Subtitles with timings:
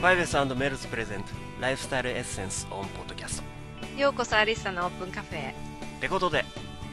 [0.00, 1.26] Five Smells present
[1.60, 5.50] Lifestyle Essence on Podcastトようこそアリッサのオープンカフェへ。
[5.50, 6.42] ってことで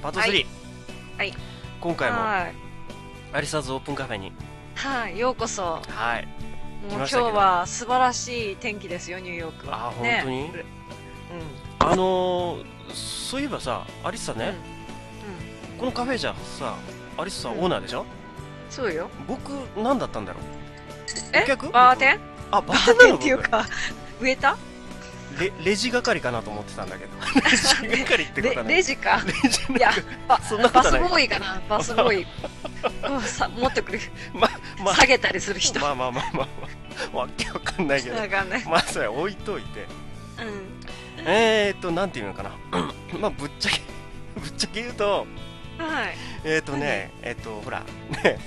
[0.02, 0.46] パート3、はい。
[1.18, 1.34] はい。
[1.80, 2.54] 今回もはい。
[3.32, 4.34] Alyssa's Open Cafe に。
[4.76, 5.82] はいようこそ。
[5.88, 6.28] はい。
[6.90, 9.68] もう今日は素晴らしい天気ですよニューヨーク。
[9.70, 10.52] はあ本当に？
[10.52, 10.66] ね
[11.80, 11.88] うん。
[11.88, 14.54] あのー、そういえばさアリスさんね、
[15.70, 15.74] うん。
[15.76, 15.80] うん。
[15.80, 16.76] このカフェじゃさ
[17.18, 17.60] アリスさんうん。
[17.62, 18.06] オーナーでしょ、
[18.70, 19.10] そうよ。
[19.30, 19.52] 僕
[19.82, 20.44] 何だったんだろう？
[21.32, 21.44] え？
[21.44, 21.70] お客？
[21.70, 22.20] バーテン？
[22.52, 23.66] あババーテンっていうか。
[24.20, 24.58] ウエータ
[25.40, 27.12] レレジ係かなと思ってたんだけど。
[27.88, 29.22] レジ係ってことねレジか。
[29.26, 29.92] レジいや
[30.28, 31.62] バそんなバスボーイかな。
[31.70, 32.28] バスボーイ。
[33.08, 34.00] うんさ持ってくる。
[34.34, 34.50] ま
[34.84, 34.92] ま。
[34.92, 35.80] あ下げたりする人。
[35.80, 36.48] まあまあまあまあ、ま
[37.14, 38.16] あ、わけわかんないけど。
[38.16, 39.86] なんかねまあそれ置いといて。
[40.40, 40.78] うん。
[41.26, 42.52] えーっとなんていうのかな。
[43.20, 43.82] まあぶっちゃけ
[44.40, 45.28] ぶっちゃけ言うと。
[45.78, 46.18] はい。
[46.44, 47.84] えーっとねえーっとほら
[48.24, 48.40] ね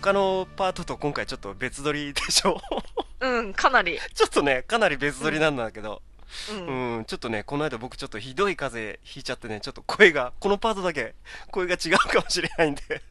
[0.00, 2.60] 他のパートと今回ちょっと別撮りでしょ？
[3.20, 3.98] うんかなり。
[4.14, 6.02] ちょっとねかなり別撮りなんだけど、
[6.50, 6.56] うう
[6.98, 11.14] んん、ちょっとねこの間僕ちょっとひどい風邪ひいちゃってねちょっと声がこのパートだけ
[11.50, 13.02] 声が違うかもしれないんで。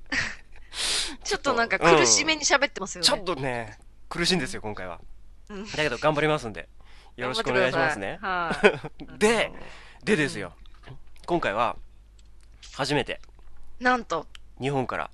[1.23, 3.07] ちょっとなんか苦しめに喋ってますよね。
[3.07, 4.99] ちょっとね苦しいんですよ今回は。
[5.49, 5.65] うん。
[5.65, 6.67] だけど頑張りますんで。
[7.17, 8.17] よろしくお願いしますね。
[8.21, 8.55] は
[9.15, 9.19] い。
[9.19, 9.51] で
[10.03, 10.53] でですよ、
[11.25, 11.75] 今回は
[12.73, 13.19] 初めて。
[13.79, 14.25] なんと。
[14.59, 15.11] 日本から。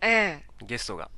[0.00, 0.64] ええ。
[0.64, 1.10] ゲストが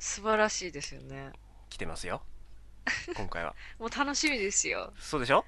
[0.00, 1.30] 素晴らしいですよね。
[1.68, 2.22] 来てますよ。
[3.16, 3.54] 今回は。
[3.78, 4.92] もう楽しみですよ。
[4.98, 5.44] そうでしょ？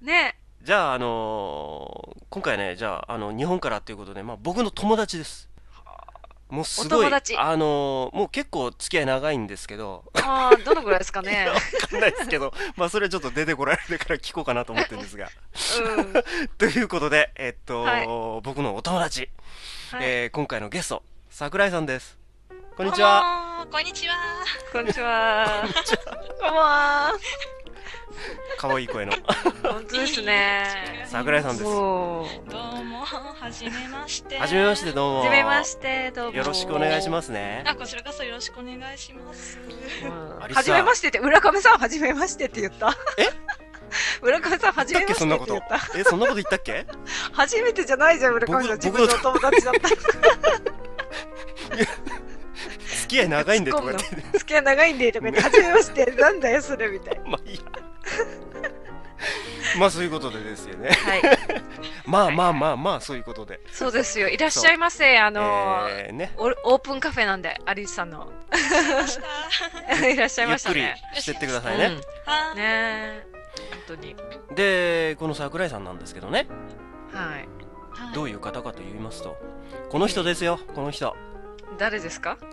[0.00, 0.36] ね。
[0.62, 5.48] じゃああのー今回ねじゃああの日本からっていうことで、まあ、僕の友達です。
[6.50, 7.36] もうすごいお友達。
[7.36, 10.04] あのーもう結構付き合い長いんですけど。
[10.14, 11.46] ああどのぐらいですかね。
[11.50, 11.54] わ
[11.90, 12.52] かんないですけど。
[12.76, 15.30] まあそれはちょっと出てこられてから聞こうかなと思ってるんですが。
[15.96, 16.12] うん。
[16.58, 18.06] ということでえっと、はい。
[18.42, 19.28] 僕のお友達、
[19.90, 20.04] はい。
[20.04, 22.19] えー今回のゲスト桜井さんです
[22.80, 23.66] こんにちは。
[23.70, 24.14] こんにちは。
[24.72, 25.64] こんにちは。
[25.68, 27.12] こんばんは。
[28.56, 29.12] 可愛い声の。
[29.62, 31.04] 本当ですね。
[31.06, 31.64] 桜井さんです。
[31.64, 34.38] どうも、はじめまして。
[34.38, 35.18] はじめましてどうも。
[35.18, 36.38] はじめましてどうも。
[36.38, 37.64] よろしくお願いしますね。
[37.66, 39.58] あ、こちらこそよろしくお願いします。
[40.54, 42.96] はじめましてって浦上さんはじめましてって言った。
[43.18, 43.28] え？
[44.22, 45.52] 浦上さんはじ言ったっけめましてってそんなこと？
[45.52, 46.86] 言ったえそんなこと言ったっけ？
[47.34, 49.90] 初めてじゃないじゃん浦上さん自僕分のお友達だった
[53.10, 54.38] 付き合い長いんでとか言って。
[54.38, 57.62] 付き合い長いんでとか言ってはじめまして なんだよそれみたいまあいいや。
[59.78, 60.90] まあそういうことでですよね。
[60.90, 61.22] はい。
[62.06, 63.60] まあまあまあまあそういうことで。
[63.70, 64.28] そうですよ。
[64.28, 65.18] いらっしゃいませ。
[65.18, 66.32] あのーえーね。
[66.36, 68.32] おオープンカフェなんでアリスさんの。
[68.50, 70.06] ました。
[70.08, 71.84] いらっしゃいゆっくりましたねしてってくださいね、
[72.24, 72.56] はうん。
[72.56, 72.62] ね。
[72.64, 73.26] え
[73.70, 74.16] 本当に。
[74.54, 76.46] でこの桜井さんなんですけどね。
[77.12, 77.44] はい。
[77.44, 78.14] い。
[78.14, 79.36] どういう方かと言いますと
[79.90, 81.16] この人ですよこの人
[81.78, 82.36] 誰ですか？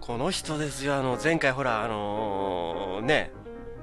[0.00, 0.96] この人ですよ。
[0.96, 3.32] あの前回ほらあのーね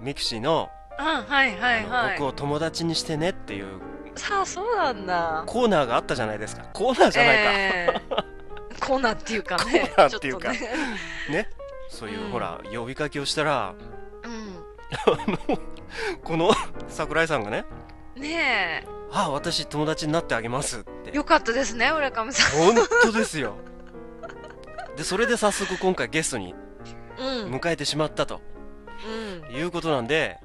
[0.01, 2.17] ミクシーのうんはいはいはい。
[2.17, 3.79] 僕を友達にしてねっていう。
[4.15, 5.43] さあそうなんだ。
[5.45, 6.63] コーナーがあったじゃないですか。
[6.73, 8.25] コーナーじゃないか、えー
[8.85, 9.91] コーナーっていうかね。
[9.95, 10.51] コーナーっていうか。
[10.51, 10.59] ね。
[11.29, 11.49] ね。
[11.89, 12.31] そういう、うん。
[12.31, 13.73] ほら呼びかけをしたら
[14.23, 14.63] うん。
[16.23, 16.51] この
[16.87, 17.65] 桜井さんがね
[18.19, 21.11] ね「あ私友達になってあげます」って。
[21.13, 22.73] えよかったですね浦上さん。
[22.73, 23.55] 本当ですよ。
[24.95, 26.53] でそれで早速今回ゲストに
[27.17, 27.55] うん。
[27.55, 28.41] 迎えてしまったと。
[29.49, 29.55] うん。
[29.55, 30.37] いうことなんで。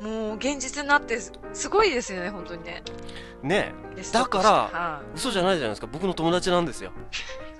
[0.00, 2.82] もう現実になってすすごいですよね本当にね。
[3.42, 3.74] ね
[4.12, 5.86] だからは嘘じゃないじゃないですか。
[5.86, 6.92] 僕の友達なんですよ。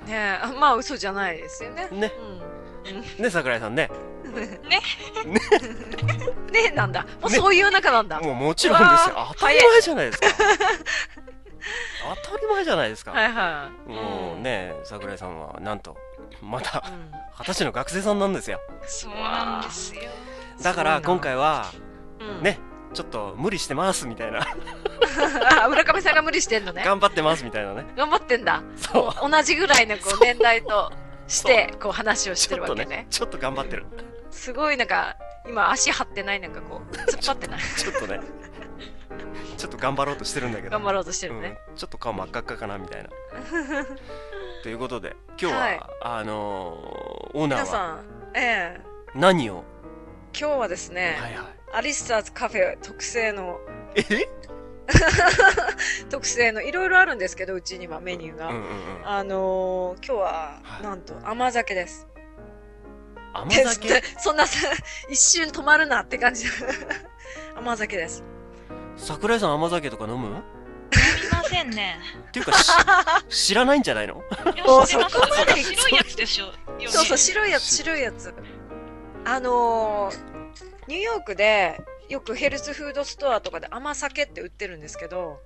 [0.07, 0.39] いねえ。
[0.43, 1.89] あまあ嘘じゃないですよね。
[1.91, 2.13] ね。
[3.19, 3.23] うん。
[3.23, 3.91] ね桜井さんね
[4.31, 4.81] ね。
[6.55, 7.03] えなんだ。
[7.21, 7.37] もうね。
[7.37, 9.27] そういう仲なんだ、もうもちろんですよ。
[9.39, 10.27] 当たり前じゃないですか。
[12.25, 13.91] 当たり前じゃないですか、はいはい。
[13.91, 15.97] もうね桜井さんはなんと
[16.43, 17.11] まだうん。
[17.39, 18.61] 二十歳の学生さんなんですよ。
[18.87, 20.03] そうなんですよ。
[20.63, 21.67] だから今回は
[22.21, 22.43] うん。
[22.43, 22.59] ね
[22.93, 24.41] ちょっと無理してますみたいな。
[25.65, 26.83] あ村上さんが無理してんのね。
[26.85, 27.87] 頑張ってますみたいなね。
[27.97, 28.63] 頑張ってんだ。
[28.77, 29.31] そう。
[29.31, 30.93] 同じぐらいのこう年代と
[31.29, 32.85] してこう話をしてるわけね。
[32.87, 33.87] ねちょっと頑張ってる
[34.31, 35.17] すごいなんか
[35.49, 37.61] 今足張ってないなんかこう突っ張ってない。
[37.77, 38.21] ちょっとね。
[39.57, 40.71] ちょっと頑張ろうとしてるんだけど。
[40.71, 43.11] 頑張ろうとしてるね、うん、ちょっと顔真っ赤っかかなみたいな。
[44.63, 45.81] ということで今日は、はい。
[46.03, 48.05] あのーオーナーは皆さん
[48.35, 48.81] ええ。
[49.15, 49.65] 何を、
[50.39, 51.45] 今日はですね、はいはい。
[51.75, 53.61] アリスターズカフェ特製の
[53.95, 54.05] え？
[56.11, 58.69] 特製のいろいろあるんですけどうちにはメニューが、うんうんうん。
[59.05, 60.83] あのー、今日は、はい。
[60.83, 62.09] なんと甘酒です
[63.33, 64.03] 甘酒？
[64.19, 64.59] そんなさ
[65.09, 66.47] 一瞬止まるなって感じ。
[67.57, 68.25] 甘酒です。
[68.97, 70.43] 桜井さん甘酒とか飲む？
[70.93, 71.99] すみませんね。
[72.29, 72.71] っていうかし
[73.49, 74.23] 知らないんじゃないの？
[74.87, 75.63] そこまで。
[75.63, 76.53] 白いやつでしょ。
[76.89, 78.35] そうそう白いやつ白いやつ。
[79.25, 80.17] あのー、
[80.89, 85.41] ニューヨークでよくヘルスフードストアとかで甘酒って売ってるんですけど。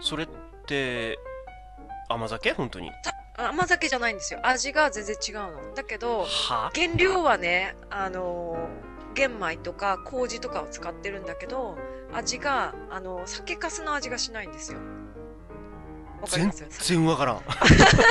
[0.00, 0.28] それっ
[0.66, 1.18] て
[2.08, 2.52] 甘酒？
[2.52, 2.92] 本当に
[3.38, 4.40] 甘酒じゃないんですよ。
[4.42, 5.34] 味が全然違う
[5.68, 5.74] の。
[5.74, 6.70] だけどは？
[6.74, 8.68] 原料はねあの
[9.14, 11.76] 玄米とか麹とかを使ってるんだけど
[12.12, 14.78] 味があの酒粕の味がしないんですよ。
[16.20, 16.88] わかり全ます？
[16.88, 17.40] 然わからん。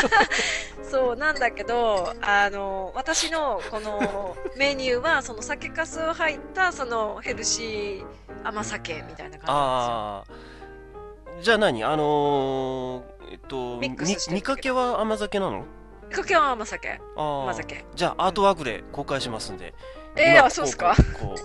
[0.90, 10.34] そうなんだけどあの私のこのメニューはその酒粕を入ったそのヘルシー甘酒みたいな感ああ
[11.42, 11.84] じゃあ何？
[11.84, 15.66] あのー、えっとミックスしてるみ見かけは甘酒なの？
[16.10, 16.90] 見かけは甘酒。
[16.90, 17.86] ああ甘酒。
[17.96, 19.74] じゃあアートワークで公開しますんで、
[20.16, 20.96] えー、今あそうっすか？
[21.20, 21.42] こう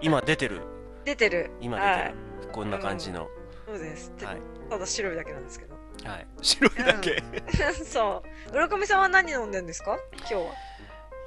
[0.00, 0.62] 今出てる。
[1.04, 1.50] 出てる。
[1.60, 2.14] 今出てる、はい。
[2.52, 3.28] こんな感じの、
[3.66, 4.36] そうです、はい。
[4.68, 5.74] ただ白いだけなんですけど。
[6.08, 7.22] はい、 白いだけ、
[7.84, 8.52] そう。
[8.52, 9.98] 村上さんは何飲んでんですか？
[10.18, 10.40] 今日は。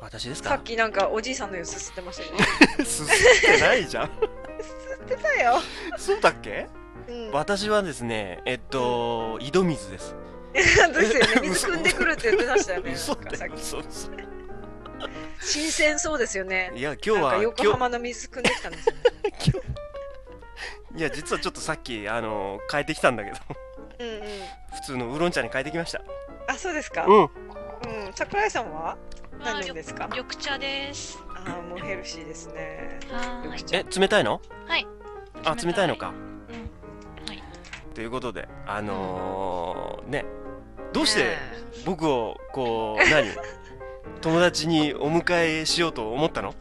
[0.02, 0.50] 私ですか？
[0.50, 2.24] さっきなんかおじいさんの様子吸ってました
[2.76, 4.08] けど すすってないじゃん。
[4.08, 5.60] 吸ってたよ、
[5.98, 6.68] そうだっけ？
[7.14, 10.16] うん、私はですねえっと井戸水です。
[10.54, 10.96] ですよね
[11.44, 12.94] 水汲んでくるって言ってましたよね。
[12.98, 14.10] 嘘嘘嘘。
[15.40, 16.72] 新鮮そうですよね。
[16.76, 19.02] いや今日は今横浜の水汲んできたんですよね。
[19.40, 21.00] 日 今日。
[21.00, 23.38] いや実はちょっとさっきあの変えてきたんだけど。
[24.00, 24.22] うんうん。
[24.74, 26.02] 普通のウーロン茶に変えてきました。
[26.48, 27.06] あそうですか？
[27.06, 27.22] うん。
[27.22, 27.30] うん。
[28.16, 28.98] 桜井さんは？
[29.44, 30.08] 何飲ですか？
[30.12, 31.20] 緑茶です。
[31.36, 33.00] あーもうヘルシーですね。
[33.72, 34.42] え冷たいの？
[34.68, 34.88] はい。
[35.44, 36.14] あ冷たいのか。
[37.94, 40.26] ということであのー、ね
[40.94, 41.38] どうしてね
[41.86, 43.28] 僕をこう何？
[44.22, 46.56] 友達にお迎えしようと思ったの？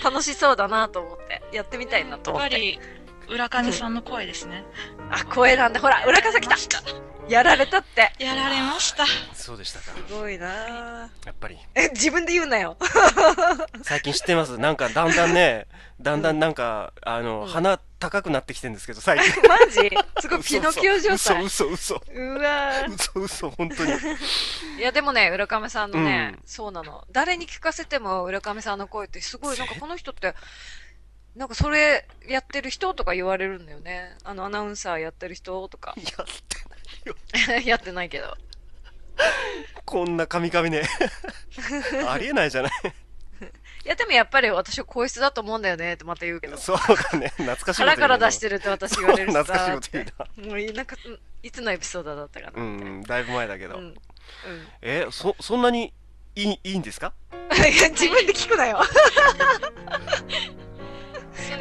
[0.00, 2.54] え 楽しそうだなと思ってやってみたいなと思って。
[2.54, 2.82] やっぱ
[3.28, 4.64] り、浦上さんの声ですね。
[5.10, 5.80] あ声なんだ。
[5.80, 6.54] ほら裏方来た。
[6.56, 6.80] 来た。
[7.28, 8.12] やられたって。
[8.20, 9.04] やられました。
[9.34, 9.86] そうでしたか。
[9.86, 10.46] すごいな。
[10.46, 11.58] やっぱり。
[11.74, 12.76] え自分で言うなよ。
[13.82, 14.58] 最近知ってます？
[14.58, 15.66] なんかだんだんね
[16.00, 17.46] だんだんなんかあの、うん。
[17.48, 19.42] 鼻高くなってきてるんですけど最近。
[19.48, 19.90] マジ？
[20.20, 21.42] すごいピノキオ状態。
[21.44, 22.94] 嘘嘘嘘うわー。
[22.94, 23.92] 嘘嘘本当に。
[24.78, 26.42] いやでもね浦上さんのね、うん。
[26.44, 27.04] そうなの。
[27.10, 30.34] 誰に聞かせても浦上さんの声ってすごいなんかこの人って
[31.34, 34.16] なんかそれやってる人とか言われるんだよね。
[34.24, 35.94] あのアナウンサーやってる人とか。
[35.96, 37.62] やってないよ。
[37.72, 38.36] やってないけど。
[39.86, 40.82] こんなカミカミね。
[42.06, 42.72] ありえないじゃない
[43.86, 46.56] いやでもやっぱり私は皇室だと思うんだよねってまた言うけど。
[46.56, 46.76] そう
[47.12, 47.28] だね。
[47.36, 50.48] 懐かしい腹から出してるって私言われるしさ懐かしいこと言うな。
[50.50, 53.94] もういなんかうんいつのエピソードだったかなうんだいぶ前だけど、なうん、うん、
[54.82, 55.92] えそそんなに
[56.34, 57.12] いいいいんですか？
[57.54, 58.80] 自分で聞くなよ。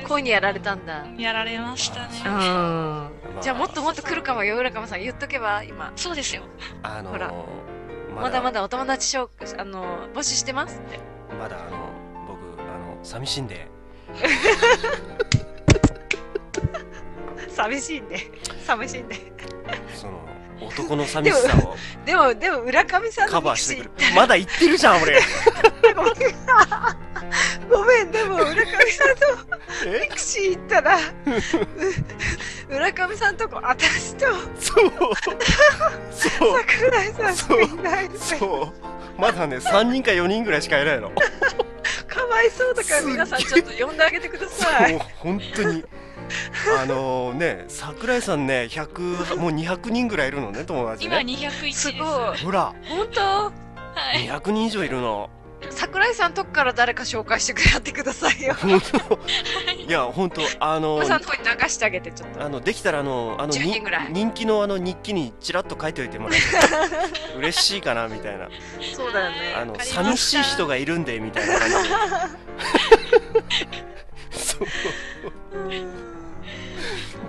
[0.07, 1.05] 声にやられたんだ。
[1.19, 2.09] やられましたね。
[3.41, 5.01] じゃあもっともっと来るかもよ浦上さん。
[5.01, 5.91] 言っとけば今。
[5.95, 6.41] そうですよ。
[6.81, 7.31] あのほら。
[8.15, 10.99] ままだまだお友達紹介あの募集してますって。
[11.37, 12.04] まだあの僕あの
[13.05, 13.67] 寂しいんで。
[17.49, 18.17] 寂しいんで。
[18.65, 19.15] 寂しいんで。
[19.93, 20.19] その
[20.61, 21.75] 男の寂しさを
[22.05, 25.19] でもでも浦上さんカのミクシバーしてくるまだ言ってるじゃん俺
[25.95, 26.13] ごめん
[27.69, 28.55] ごめんでも浦上
[28.91, 29.07] さん
[29.89, 30.97] のミクシー行ったら
[32.69, 34.25] 浦上さんとこ私と
[34.59, 41.09] そうそう桜井さんしかいないそうまだね3人か4人ぐらいしかいないの
[42.07, 45.83] かわいそうだから皆さんちょっと呼んであげてくださいもう本当に
[46.79, 51.79] あのね桜井さんね100もう200人ぐらいいるのね友達今ね201です。
[51.79, 52.37] すごい。
[52.43, 52.73] ほら。
[52.83, 53.21] 本当？
[53.21, 53.51] は
[54.15, 54.27] い。
[54.27, 55.29] 200人以上いるの。
[55.71, 58.53] 桜井さんとこから誰か紹介してくれやってくださいよ。
[58.59, 59.19] 本当。
[59.81, 62.43] いや本当あのおさんとこに流してあげてちょっと。
[62.43, 64.07] あのできたらあのあの10に人ぐらい。
[64.11, 68.49] 人気のあの日記にちらっと書いておいてもらって嬉しいかなみたいな。
[68.95, 69.55] そうだよね。
[69.57, 71.95] あの寂しい人がいるんでみたいな感じで。
[74.37, 74.67] そう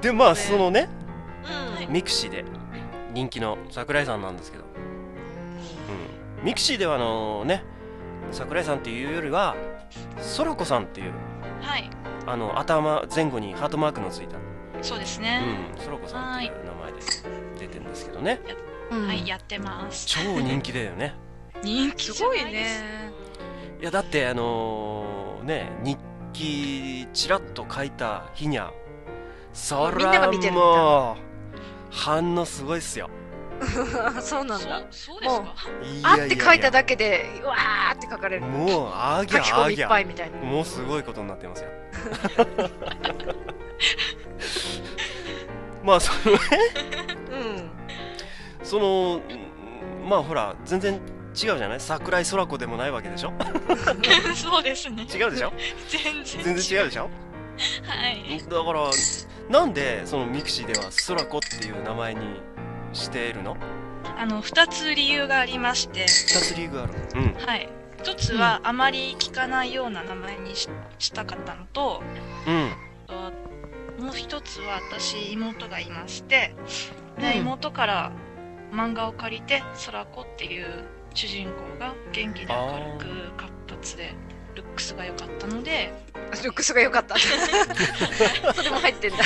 [0.07, 0.37] でまあね。
[0.37, 0.89] そのね
[1.87, 1.93] うん。
[1.93, 2.45] ミクシーで
[3.13, 4.65] 人気の桜井さんなんですけど、
[6.39, 7.65] うん、ミクシーではあのね
[8.31, 9.57] 桜井さんっていうよりは
[10.19, 11.13] そらこさんっていう
[11.61, 11.91] はい。
[12.27, 14.37] あの頭前後にハートマークのついた。
[14.83, 15.41] そうですうね。
[15.41, 15.45] ん。
[15.79, 16.99] そらこさんっていう名前で
[17.59, 18.41] 出てるんですけどね。
[18.91, 19.07] うん。
[19.07, 20.07] はい、やってます。
[20.07, 21.15] 超人気だよね。
[21.63, 22.83] 人気すごいじゃないです。
[22.83, 23.13] ね。
[23.81, 25.99] いやだってあのね日
[26.33, 28.73] 記ちらっと書いた日にゃ
[29.57, 31.17] そみんながら見てるんだもう
[31.91, 33.09] 反応すごいっすよ。
[34.21, 35.47] そうなんだそうそうですか？
[36.13, 38.43] いあって書いたけだけでうわーって書かれる。
[38.43, 40.37] もうあぎ書き込みいっぱゃあぎゃいみたいな。
[40.39, 41.71] もうすごいことになってますよ。
[45.83, 46.41] まあそのね
[47.31, 47.71] うん。
[48.63, 49.23] そのうん
[50.09, 51.01] まあほら全然違う
[51.35, 51.81] じゃない？
[51.81, 53.33] 桜井空子でもないわけでしょ？
[54.37, 55.05] そうですね。
[55.05, 55.53] 違うでしょ？
[55.89, 57.05] 全然全然違うでしょ？
[57.05, 57.09] は
[58.11, 58.39] い。
[58.39, 58.91] だから
[59.49, 62.41] なんでそのミクシーでは空子っていう名前に
[62.93, 63.57] しているの？
[64.19, 67.35] あの、二つ理由がありまして、2つ理由があるうん。
[67.35, 67.69] はい。
[68.03, 72.03] 一つは、あまり聞かないような名前にししたかったのと、
[72.47, 72.73] うん。
[73.09, 73.33] あ
[73.99, 76.55] もう一つは私妹がいまして、
[77.19, 77.39] でうん。
[77.41, 78.13] 妹から
[78.73, 80.85] 漫画を借りて空子っていう
[81.15, 84.15] 主人公が元気で明るく活発で
[84.57, 85.93] ルックスが良かったので、
[86.43, 87.15] ルックスが良かった。
[88.55, 89.17] それも入ってんだ。
[89.19, 89.23] は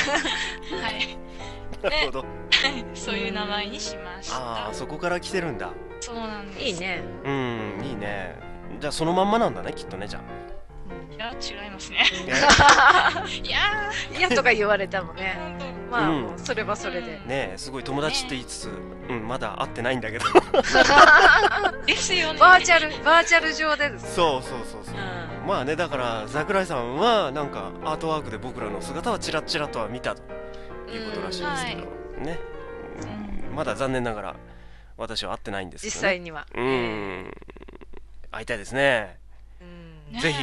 [0.91, 1.19] い、
[1.83, 2.25] なるほど。
[2.95, 4.69] そういう名前にしましあた。
[4.71, 5.71] あそこから来てるんだ。
[6.01, 6.61] そうなんです。
[6.67, 7.03] いいね。
[7.25, 8.37] うんいいね。
[8.81, 10.23] じゃあそのまんまなんだねきっとねじゃい
[11.21, 11.99] や違いますね。
[12.59, 13.59] あ いや
[14.17, 15.37] 嫌とか言われたもね。
[15.91, 16.39] まあ、うん。
[16.39, 17.13] それはそれで。
[17.27, 18.71] ねえすごい友達って言いつつ、
[19.09, 19.29] うん。
[19.29, 20.25] まだ会ってないんだけど。
[21.85, 22.39] ですよね。
[22.39, 24.15] バーチャル、バーチャル上でです。
[24.15, 24.95] そうそうそうそう。
[24.95, 25.47] うん。
[25.47, 30.23] まあねだから桜井さんはなんかアートワークで僕らの姿はチラッチラとは見たと
[30.91, 31.81] いうことらしいですけど、
[32.25, 32.39] ね、
[33.51, 33.55] うん。
[33.55, 34.37] まだ残念ながら
[34.97, 36.47] 私は会ってないんですけ実ど、ね、際には。
[36.55, 37.31] うーん。
[38.33, 39.19] 会いたいですね。
[39.61, 40.13] うん。
[40.13, 40.39] ねぜひ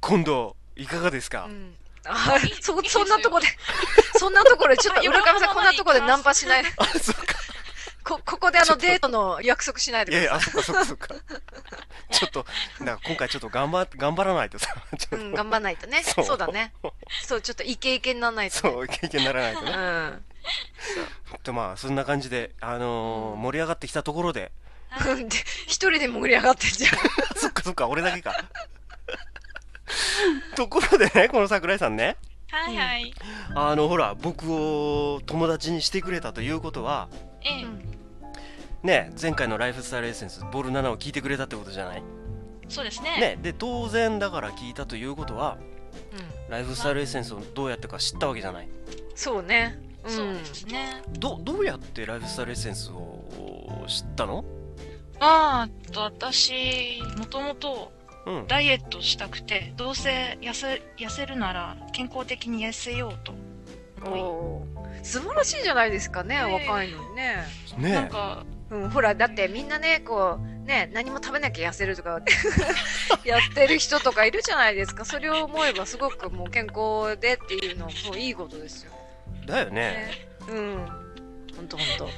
[0.00, 1.74] 今度いかがですか、うん
[2.10, 3.46] あそそんなとこで、
[4.18, 6.70] そんなところで、ちょっと浦上さん、こんなとこでナンパしないで。
[6.78, 7.22] あそっか
[8.08, 11.42] こ、ここであのデートの約束しないでいやいくださやあそっかそっかそっか
[12.10, 12.46] ちょっと
[12.80, 15.18] だから今回ちょっと頑張っ頑張らないとさちょい。
[15.18, 16.02] っと、うん、頑張んないとね。
[16.02, 16.72] そうそうだね。
[17.22, 18.72] そう、ちょっとイケイケにならないとね。
[18.72, 20.24] そう経験にならないとねうん。
[21.42, 24.52] とまあそんな感じであのー盛り上がってきたところで
[25.04, 25.26] で、
[25.66, 26.92] 一人で盛り上がってんじゃん。
[27.36, 28.32] そっかそっか俺だけか
[30.56, 32.16] ところでねこの桜井さんね。
[32.50, 33.12] はいはい、
[33.54, 37.08] あのほら僕を友達にしてくれたということは
[37.42, 38.86] ええ。
[38.86, 42.02] ね前回のライフスタイルエッセンスボール7を聞いてくれたってことじゃない？
[42.68, 43.18] そうですね。
[43.20, 45.58] ねで当然だから聞いたということは
[46.48, 48.68] ライフスタイルエッセンスをどうやってか知ったわけじゃない？
[49.14, 49.78] そうね。
[50.04, 50.10] うん。
[50.10, 51.02] そうですね。
[51.18, 54.42] どどうやってライフスタイルエッセンスを知ったの？
[55.20, 57.92] まあと私もともと
[58.28, 63.32] うんダイエットしたくてどうせ痩せ痩せるなら健康的に痩せようと
[64.06, 67.36] おー素晴らしいじゃないですかね、ええ若いのにね。
[67.78, 72.20] ねなんかうん、ほら、だってみんなね、こう、ね、何も食べなきゃ痩せるとか、
[73.24, 75.06] やってる人とかいるじゃないですか。
[75.06, 78.92] それを思えばすごくもう健康でっていうのはもういいことですよ。
[79.46, 80.28] だよねね。
[80.48, 80.88] うん。
[81.56, 82.04] ほんとほんと。
[82.04, 82.10] は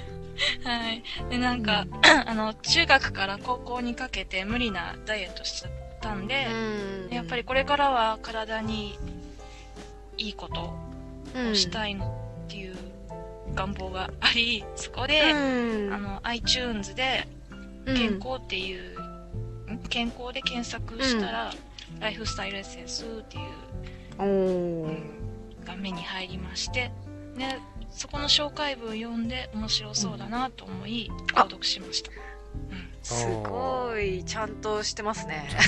[0.91, 1.87] いでなんか、
[2.27, 6.47] あの中学から高校にかけて無理なダイエットしちゃったんで、
[7.09, 7.15] うん。
[7.15, 8.99] やっぱりこれからは体に
[10.17, 10.75] いいこと
[11.35, 11.51] うん。
[11.53, 12.77] をしたいのっていう
[13.55, 15.93] 願望があり、そこで、うん。
[15.93, 17.29] あの iTunes で
[17.87, 17.97] うん。
[17.97, 19.01] 健康っていう、
[19.73, 21.53] ん健康で検索したら、
[22.01, 23.43] ライフスタイルエッセンスっていう
[24.19, 25.21] おー。
[25.65, 26.91] が目に入りまして、
[27.37, 27.59] ね、
[27.91, 31.43] そこの紹介文読んで面白そうだなと思い、あ。
[31.43, 32.11] 購読しました。
[33.03, 35.49] すごい、ちゃんとしてますね。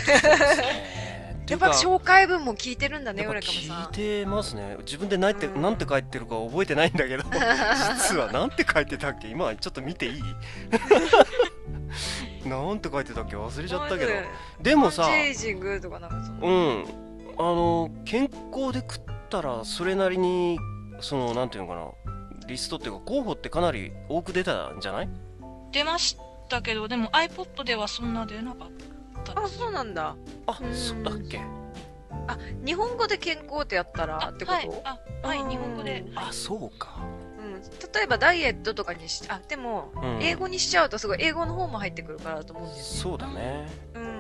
[1.49, 3.83] やっぱ紹介文も聞いてるんだね、やっぱ浦上さん。
[3.87, 4.77] 聞いてますね。
[4.81, 5.63] 自分で何て,、うん。
[5.63, 7.25] なんて書いてるか覚えてないんだけど
[7.99, 9.29] 実はなんて書いてたっけ？
[9.29, 10.23] 今ちょっと見ていい？
[12.49, 13.37] なんて書いてたっけ？
[13.37, 14.13] 忘れちゃったけど。
[14.63, 15.09] でもさ。
[15.09, 16.85] うん。
[17.39, 20.59] あの健康で食ったらそれなりに
[21.01, 21.87] そのなんていうのかな？
[22.47, 25.09] リストっていうか候補ってかなり多く出たんじゃない？
[25.73, 26.23] 出ました
[26.61, 28.69] けど、でも iPod ではそんな出なかっ
[29.25, 29.49] たあ。
[29.49, 30.17] そうなんだ。
[30.47, 30.75] あうん。
[30.75, 31.41] そうだっけ？
[32.65, 36.05] 日本語で健康ってやったらってこと、はい、あはい、日本語で。
[36.15, 37.01] あそうか。
[37.39, 40.23] うん、例えばダイエットとかにしあでも、うん。
[40.23, 43.67] 英語にしちゃうとすごい英語の方も入ってくるからだと思うんですそうだね。
[43.95, 44.05] よ、うん。
[44.05, 44.17] うんうん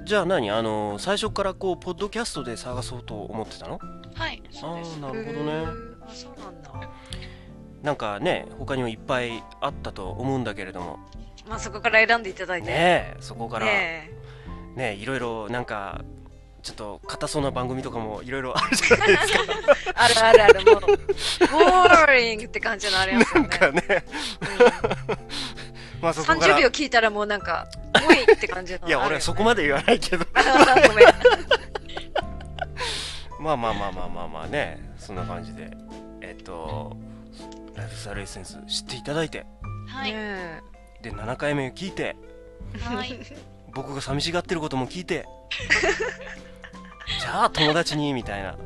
[0.00, 0.06] うん。
[0.06, 0.50] じゃあ何？
[0.50, 3.78] あの最初からこうポッドキャストで探そうと思ってたの？
[4.14, 4.94] はい、そうです。
[4.94, 5.66] あーなるほどね。
[6.08, 6.70] あそうなんだ
[7.86, 10.98] なんかね他にもいっぱいあったと思うんだけれども。
[11.48, 12.66] まあそこから選んでいただいて。
[12.66, 13.66] ねえそこから。
[13.66, 14.10] ね
[14.74, 16.00] ねいろいろなんか
[16.64, 19.38] ちょっと硬そうな番組とかもいろいろあるじゃないですか。
[19.86, 20.64] え あるあるある。
[20.64, 23.48] もうボーリングって感じのありますよね。
[23.48, 24.04] なんかね。
[26.02, 27.68] まあそこか30ら秒聞いたらもうなんか
[28.02, 30.26] もういいって感じの いや俺はそこまで言わないけど。
[30.34, 30.42] あ
[30.88, 31.06] ごめん。
[33.38, 35.70] まあまあまあまあまあまあねそんな感じで。
[36.20, 36.96] えっと
[37.76, 39.46] ライフスタイルエッセンス知っていただいて。
[39.88, 40.62] はい、ね
[41.02, 42.16] で7回目聞いて。
[42.80, 43.18] はい、
[43.72, 45.26] 僕が寂しがってることも聞いて。
[47.20, 48.56] じゃあ友達にみたいな。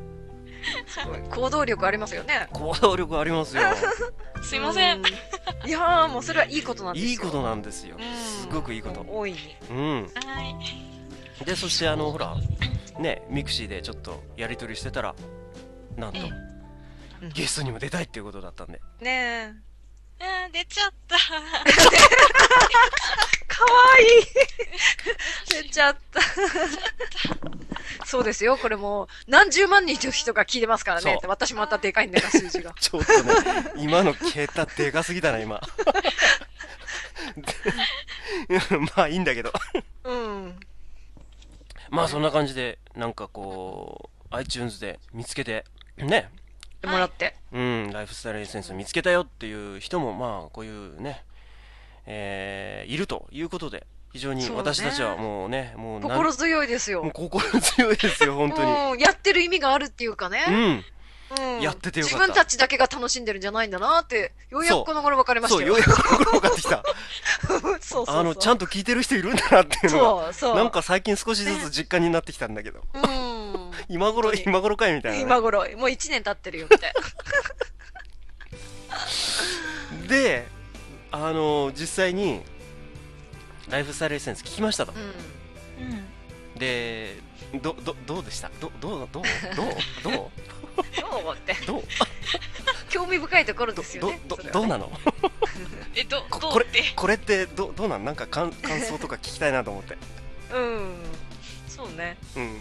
[0.47, 1.21] えすごい。
[1.21, 2.49] 行動力ありますよね。
[2.53, 3.63] 行動力ありますよ。
[4.43, 5.01] すいません。
[5.01, 5.03] う
[5.67, 7.11] いやーもうそれはいいことなんですよ。
[7.11, 7.97] いいことなんですよ。
[7.99, 8.17] うん。
[8.17, 9.05] すごくいいこと。
[9.09, 9.57] 大いに。
[9.71, 10.03] うん。
[10.03, 10.43] は
[11.41, 11.45] い。
[11.45, 12.37] でそしてあのほら
[12.99, 15.15] ねミクシーでちょっとやり取りしてたら
[15.97, 16.19] なんと。
[16.19, 16.50] えうん
[17.35, 18.81] ゲストにも出たいっていうことだったんで。
[19.01, 19.53] ねえ。
[20.23, 21.17] あー出ちゃった。
[21.17, 21.23] か
[23.65, 24.05] わい
[25.55, 25.63] い。
[25.63, 26.21] 出ちゃった。
[28.07, 28.57] そうですよ。
[28.57, 31.19] これもう何十万人の人が聞いてますからね。
[31.27, 32.75] 私またでかいんだよな、数字が。
[32.79, 35.61] ちょっとね今の桁でかすぎたな今。
[38.49, 38.61] で
[38.97, 39.53] まあいいんだけど。
[40.05, 40.61] うん。
[41.91, 45.65] まあそんな感じでなんかこう iTunes で見つけて
[45.97, 46.31] ね
[46.81, 47.37] でもらって。
[47.53, 51.25] うんライフスタイルエッセンス見つけたよっていう人もまあこういうね
[52.07, 57.03] えーいるということで非常に私たちはもうねもうなん心強いですよ。
[57.03, 58.99] もう心強いですよ 本当にうん。
[58.99, 60.45] やってる意味があるっていうかね。
[60.49, 60.85] うん
[61.39, 61.61] うん。
[61.61, 65.75] やっててよかった自分たちだけが楽しんでるんじゃないんだなって、ようやくこの頃分かりましたよ。
[65.75, 66.83] そうようやく心分かってきた
[67.81, 68.17] そうそう。
[68.17, 70.57] あのちゃんと聞いてる人いるんだなっていうのがそうそう。
[70.57, 73.70] なんか最近少しずつ実感になってきたんだけど、うん。
[73.89, 77.01] 今頃今頃かいみたいなね、今頃、もう1年経ってるよ、みたいな。
[80.09, 80.47] で
[81.13, 82.41] あの実際に
[83.69, 85.01] ライフスタイルエッセンス聞きましたと、うん。
[85.87, 86.07] うん
[86.59, 87.17] で
[87.63, 88.51] どどどうでした？
[88.61, 89.25] どどうどう
[89.57, 89.67] どう
[90.03, 91.35] どうどう？
[91.35, 91.55] って？
[91.67, 91.83] どう？
[92.91, 94.21] 興味深いところどですよね。
[94.29, 94.93] どどどうなの？
[95.95, 96.93] えどここれどうって？
[96.95, 98.05] これってどどうなん？
[98.05, 99.97] なんか感感想とか聞きたいなと思って
[100.53, 100.95] うん。
[101.67, 102.19] そうね。
[102.37, 102.61] うん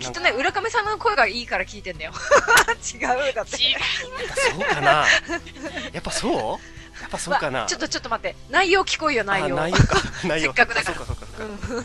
[0.00, 2.12] きっとね、浦上さんの声がいいから聞いてんだよ。
[2.94, 2.96] 違
[3.30, 3.56] う、だって。
[3.62, 3.78] 違う。
[4.52, 5.06] そうかな。
[5.92, 7.02] やっぱそう？
[7.02, 8.36] やっぱそうかな、まあちょっとちょっと待って。
[8.50, 9.58] 内容聞こうよ、内容。
[9.58, 10.02] あ内容か。
[10.24, 10.52] 内容。
[10.54, 10.96] せっかくだから。
[10.96, 11.44] そうかそうかそうか。
[11.74, 11.84] うん。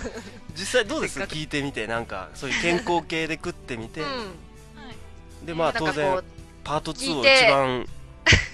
[0.56, 1.20] 実際どうです？
[1.22, 5.46] 聞いてみてなんかそういう健康系で食ってみて、はい。
[5.46, 6.22] でまあ当然
[6.64, 7.88] パート2を一番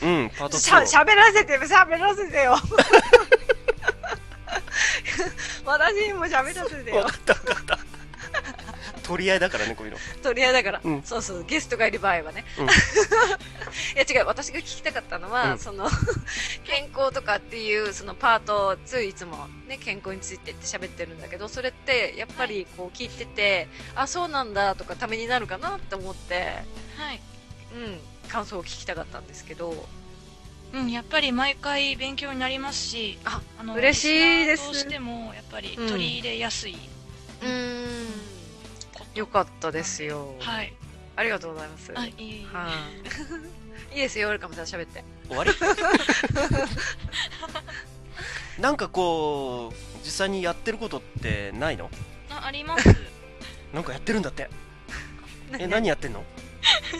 [0.01, 2.57] うん パートしゃ、2を喋らせて、喋らせてよ。
[5.65, 7.03] 私にも喋らせてよ。
[7.03, 7.17] 分か。
[7.17, 7.79] った分かった
[9.07, 9.99] 取り合いだからねこういうの。
[10.21, 11.03] とりあえずだから、うん。
[11.03, 12.43] そうそう、ゲストがいる場合はね。
[12.59, 12.65] うん。
[12.67, 12.69] い
[13.95, 15.59] や違う、私が聞きたかったのは、うん。
[15.59, 15.89] その、
[16.65, 26.57] 健康とかっていう、そのパート2いつもね、健康についてって喋ってるんだけど、それってやっぱりこう聞いてて、あ、そうなんだとかためになるかなって思って、
[26.97, 27.21] はい。
[27.73, 29.87] うん、感想を聞きたかったんですけど、
[30.73, 34.67] うん、やっぱり毎回勉強になりますし、ああの嬉しいです。
[34.69, 35.87] リスナーとしてもやっぱりうん。
[35.87, 36.77] 取り入れやすい、
[37.41, 38.07] うーん、
[39.17, 40.35] よかったですよ。
[40.39, 40.73] はい。
[41.15, 41.91] ありがとうございます。
[41.95, 42.55] あ、いえいえ。
[42.55, 42.69] は
[43.91, 45.03] い、いいですよ、オルカムさん喋って。
[45.27, 45.51] 終わり？
[48.61, 51.89] なんかこう実際にやってることってないの？
[52.29, 52.95] ああります。
[53.73, 54.49] なんかやってるんだって
[55.59, 56.23] え何やってんの？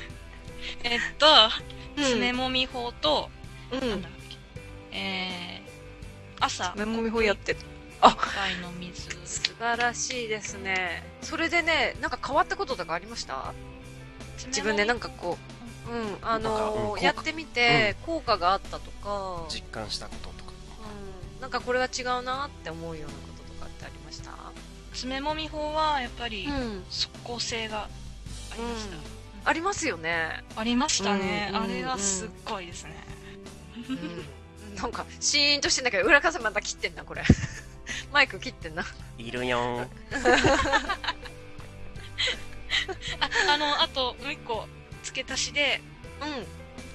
[0.83, 1.25] えっと、
[1.97, 3.29] うん爪もみ法と、
[3.71, 4.37] うんなんだっけ、
[4.97, 7.59] えー、朝、メモミ法やってる。
[8.03, 9.09] 一杯の水。
[9.25, 11.03] 素晴らしいですね。
[11.21, 13.53] それでね、なんか変わったこととかありました？
[14.47, 15.37] 自分でなんか、かこ
[15.89, 20.51] う、うん、あのやってみて、効果があったとか、実感したこととか
[21.35, 24.31] うん、なんかこれは違うなって思うようなこととかってありました？
[24.93, 26.83] 爪もみ法はやっぱりん。
[26.89, 27.89] 即効性が
[28.51, 29.49] ありました。
[29.49, 30.43] ありますよね。
[30.55, 32.95] ありましたね、うんあれはすっごいですね。
[33.89, 33.93] う
[34.73, 34.75] ん。
[34.75, 37.23] なんか、シーンとしてんだけど、裏風また切ってんな、これ。
[38.11, 38.85] マイク切ってんな。
[39.17, 39.87] いるよん あ、
[43.49, 44.67] あの、あともう一個
[45.03, 45.81] 付け足しで、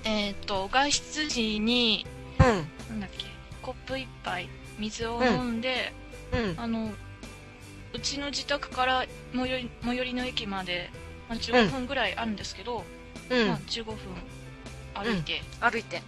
[0.05, 2.07] えっ、と、外出時に、
[2.39, 2.47] うん。
[2.47, 2.67] うん。
[2.91, 3.27] なんだっけ、
[3.63, 5.93] コップ一杯水を飲んで、
[6.33, 6.55] うん。
[6.59, 6.93] あの、
[7.93, 10.91] うちの自宅から最寄り最寄りの駅まで、
[11.29, 12.85] まあ、15分ぐらいあるんですけど、
[13.31, 13.97] うんまあ、15分
[14.95, 16.03] 歩いて歩いて。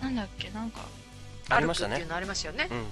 [0.00, 0.82] なんだっけなんか
[1.48, 2.68] 歩くっていうのありましたよね。
[2.70, 2.84] うんう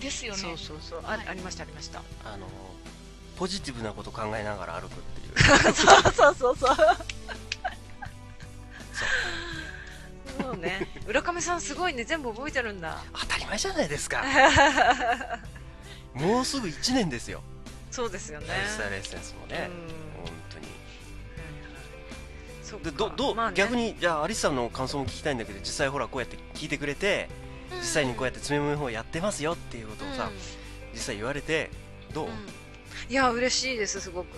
[0.00, 1.00] ですよねそうそうそう。
[1.04, 2.02] あはいありました、ありました。
[2.24, 2.46] あの
[3.36, 6.76] ポジティブなこと考えながら歩くっていうそうそうそうそう。
[10.42, 10.88] そうね。
[11.06, 12.04] 浦上さんすごいね。
[12.04, 13.02] 全部覚えてるんだ。
[13.14, 14.22] 当たり前じゃないですか
[16.14, 17.42] もうすぐ1年ですよ
[17.90, 18.48] そうですよね。
[18.48, 19.74] ライフスタイルエッセンスもねうん
[20.24, 20.32] 本
[22.70, 27.28] 当にでどどう、まあね逆にじゃあアリスさんの感想も聞きたいんだけど実際ほらこうやって聞いてくれて
[27.74, 30.30] 実際にこうやって爪もみ法やってますよっていうことをさ、
[30.92, 31.70] 実際言われて
[32.12, 32.32] どう、うん。
[33.08, 34.36] いや嬉しいですすごく。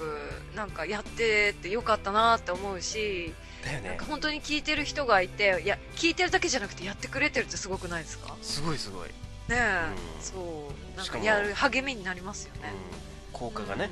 [0.55, 3.33] なんかやってってよかったなって思うし、
[3.64, 3.88] だよね。
[3.91, 8.33] なんか本当に聞いてる人がいていや聞いてるだけじゃなくてやってくれてるってすごくないですか？
[8.33, 9.55] ねすごいすごい、うん。
[9.55, 9.81] え、
[10.21, 10.97] そう。
[10.97, 12.73] なんしかやる励みになりますよね、
[13.33, 13.91] 効果がね、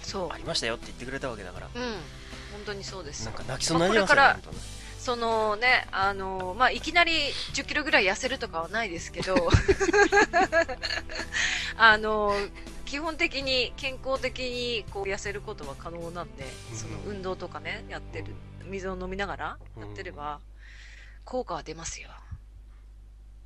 [0.00, 0.32] うんそう。
[0.32, 1.68] ありましたよって言ってくれたわけだから。
[1.74, 1.82] うん。
[2.52, 4.71] 本当にそうですなんか泣きそうになりますよね、まあこれから本当ね
[5.02, 7.12] そのね、あの、まあ、いきなり
[7.54, 9.34] 10キロぐらい痩せるとかはないですけど、
[11.76, 12.32] あの、
[12.84, 18.26] 基本的に健康的にこう痩せることは可能なんで、その運動とかね、やってる、
[18.66, 20.38] 水を飲みながらやってれば、
[21.24, 22.08] 効果は出ますよ。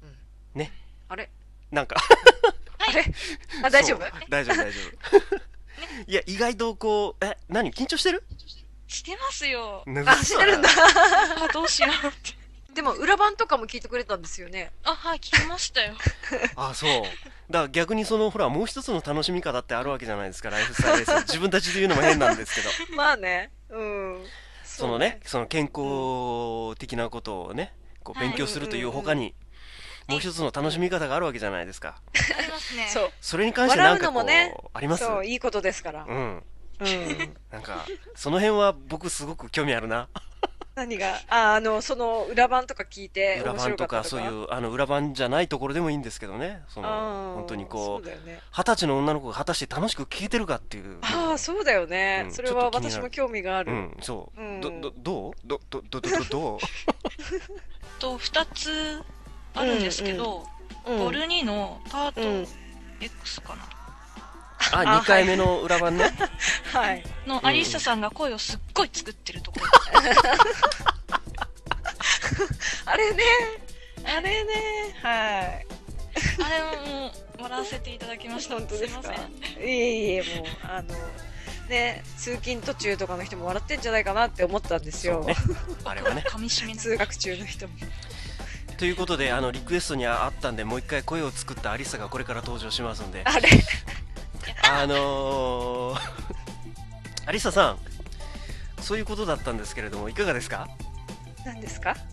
[0.03, 0.61] うん。
[0.61, 0.71] ね。
[1.09, 1.31] あれ？
[1.71, 1.97] なんか。
[2.87, 3.03] あれ
[3.65, 4.05] あ、大丈夫？
[4.29, 4.79] 大丈夫大丈
[5.15, 5.37] 夫。
[6.07, 7.73] いや意外とこうえ何？
[7.73, 8.23] 緊張してる？
[8.47, 8.66] して
[9.17, 9.85] ますよ。
[10.07, 10.69] あ、してるんだ。
[10.69, 12.47] あ、どうしようって。
[12.75, 14.71] でも、裏番とかも聞いてくれたんですよね。
[14.85, 15.95] あ、はい、聞きましたよ。
[16.57, 17.03] あそう
[17.51, 23.51] だから逆にそのほらもう一つの楽しみ方ってあるわけじゃないですかライフスタイルレース 自分たちで言うのも変なんですけどまあね。
[23.71, 24.27] うん。
[24.65, 27.73] そのねその健康的なことをね
[28.03, 29.35] こうはい勉強するという他に
[30.09, 32.01] もう一つの楽しみ方があるわけじゃないですか
[32.39, 32.89] ありますね。
[32.93, 33.13] そう。
[33.21, 35.05] それに関してなんかこう、笑うのもねあります？
[35.05, 36.05] そう、いいことですから。
[36.05, 36.43] うんうん。
[37.51, 40.09] なんかその辺は僕すごく興味あるな。
[40.75, 44.29] 何が、あ、あの、その、裏番とか聞いて、裏面番とか白かったとか？
[44.29, 46.65] そういうあの裏番じゃないところでもいいんですけどね。
[46.69, 48.15] その本当にこそう。
[48.53, 50.99] 二十歳の女の子が果たして楽しく聞けてるかっていう。
[51.01, 52.25] ああ、そうだよね。
[52.27, 52.31] うん。
[52.31, 53.73] それは私も興味がある。
[53.73, 54.61] うんそう、うん。
[54.61, 55.33] どどどう？
[55.47, 56.59] どどどどどどう？
[57.99, 59.03] と、二つ
[59.55, 60.47] あるんですけど、
[60.87, 62.47] うんボル2のパートうん。
[63.01, 63.67] X かな。
[64.73, 66.11] あ二回目の裏番ね
[66.73, 67.05] はい。
[67.27, 69.67] のアリッサさんが声をすっごい作ってるところ。
[72.87, 73.23] あれね。
[74.05, 74.53] あれね。
[75.03, 75.67] はい。
[76.43, 78.55] あれも笑わせていただきました。
[78.57, 79.03] 本当ですか？
[79.03, 79.69] すいません。
[79.69, 80.95] いえいえ、もう、あの、
[81.69, 85.25] ね、通勤途中とかの人も笑ってんじゃないかなって思ったんですよ。
[85.25, 85.35] ね
[85.85, 87.75] あれはね噛み締めな通学中の人も。
[88.79, 93.49] ということであのリクエストにあったんでもう一回声を作ったアリサがこれから登場しますんであれ？
[94.63, 95.99] あのー、
[97.27, 97.79] アリサさん
[98.83, 100.69] そういうことだったんですけれどもいかがですか？
[101.45, 101.97] 何ですか？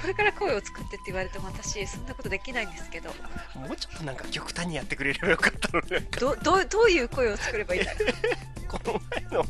[0.00, 3.10] これから声を作ってって言われても私そんなことできないんですけど。
[3.56, 6.06] もうちょっとなんか極端にやってくれればよかったのに。
[6.18, 7.92] どどうどういう声を作ればいいんだ
[8.68, 9.44] この前の。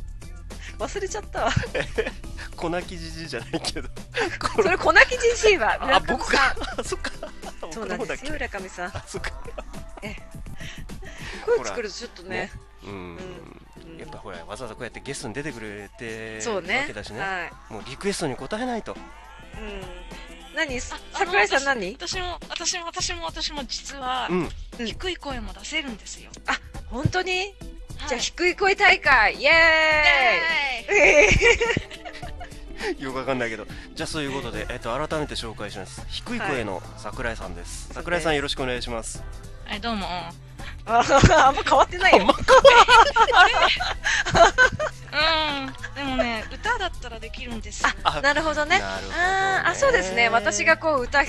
[0.79, 1.53] 忘れちゃったわ。
[2.57, 3.89] 粉木じじいじゃないけど。
[4.57, 7.08] それ粉木じじいはあ僕かあそっか
[7.71, 8.25] そうなんです。
[8.25, 8.91] よ僕の方だっ村上さん。
[8.91, 9.33] けあそっか。
[11.47, 12.51] 声作るとちょっとね。
[12.85, 13.99] うん、うん。
[13.99, 16.81] やっぱほらわざわざこうやってゲストに出てくれてそうね。
[16.81, 17.21] わけだしね。
[17.21, 17.73] はい。
[17.73, 18.95] もうリクエストに応えないと。
[18.95, 18.97] う
[19.61, 19.83] ん。
[20.55, 20.77] 何？
[20.77, 20.81] あ
[21.13, 21.93] 桜井さん何？
[21.95, 24.29] 私も、私も、私も、私も実は
[24.77, 26.31] 低い声も出せるんですよ。
[26.87, 27.33] 本当に？
[27.99, 28.09] はい。
[28.09, 29.35] じゃあ低い声大会。
[29.35, 30.97] イエーイ。
[30.97, 31.85] イエーイ。
[31.85, 31.88] え
[32.99, 33.67] よくわかんないけど。
[33.95, 36.03] じゃあそういうことで、えっと、改めて紹介します。
[36.09, 39.23] 低い声の桜井さんです、桜井さんよろしくお願いします。
[39.67, 40.07] はい、どうも。
[40.07, 40.33] あ
[40.87, 42.25] あんま変わってないよ。
[42.25, 42.29] うん。
[45.95, 47.91] でもね、歌だったらできるんですよ。
[48.05, 48.81] あなるほどね。
[48.83, 50.29] あーあそうですね。
[50.31, 51.23] 私がこう歌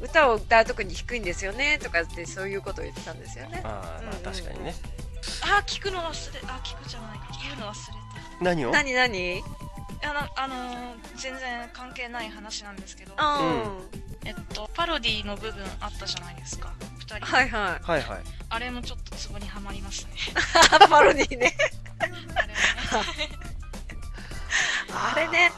[0.00, 1.78] 歌を歌うときに低いんですよね。
[1.78, 3.60] とかってそういうことを言ってたんですよね。
[3.64, 3.70] あー
[4.04, 4.74] まあうん確かにね。
[5.42, 7.20] あ、聞くの忘れ、あ、聞くじゃない。
[7.42, 7.98] 言うの忘れ
[8.40, 8.70] 何を？
[8.70, 9.44] 何何？
[10.02, 10.10] た。
[10.10, 13.88] あの、あのー全然関係ない話なんですけど、うん。
[14.24, 16.72] えっと、パロディの部分あったじゃないですか。
[16.98, 17.24] 二人。
[17.26, 18.20] はいははいはい。
[18.48, 20.12] あれもちょっとツボにはまりますね。
[20.14, 20.16] い
[20.88, 21.54] パロディね。
[21.98, 22.12] あれ
[22.98, 23.28] はね。
[24.92, 25.52] あれね。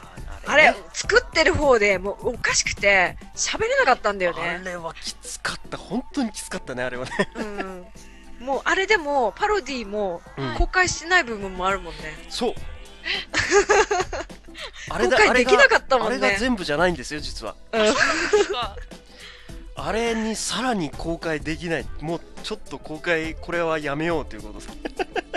[0.47, 5.79] あれ作ってる方でもうおかしくて喋れなかったんだよあねれはきつかった。
[5.79, 7.13] 本当にきつかったねあれはね。
[7.37, 7.87] うん。
[8.41, 10.55] もうあれでもパロディもうん。
[10.57, 12.27] 公開してない部分もあるもんね。
[12.29, 12.55] そう
[14.91, 16.17] あ公開できなかったもんね。
[16.17, 17.55] あれが全部じゃないんですよ実は。
[17.73, 17.83] うん
[19.77, 21.87] あれにさらに公開できない。
[22.01, 24.67] もうちょっと公開これはやめようということで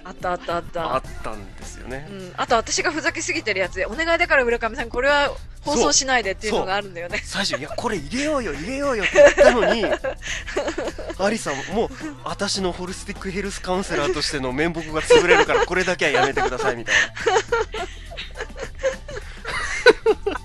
[0.03, 0.95] あったあったあった。
[0.95, 2.07] あったんですよね。
[2.09, 7.19] うん、あと私がふざけすぎてるやつでお願いだから村上さんこれは放送しないでっていうのがあるんだよね。
[7.23, 9.83] 最初いやこれ入れようよ入れようよって言ったのに
[11.17, 11.89] アリさんもう
[12.23, 16.95] 私のホリスティックヘルスカウンセラーとしての面目が潰れるからこれだけはやめてくださいみたい
[19.76, 19.76] こ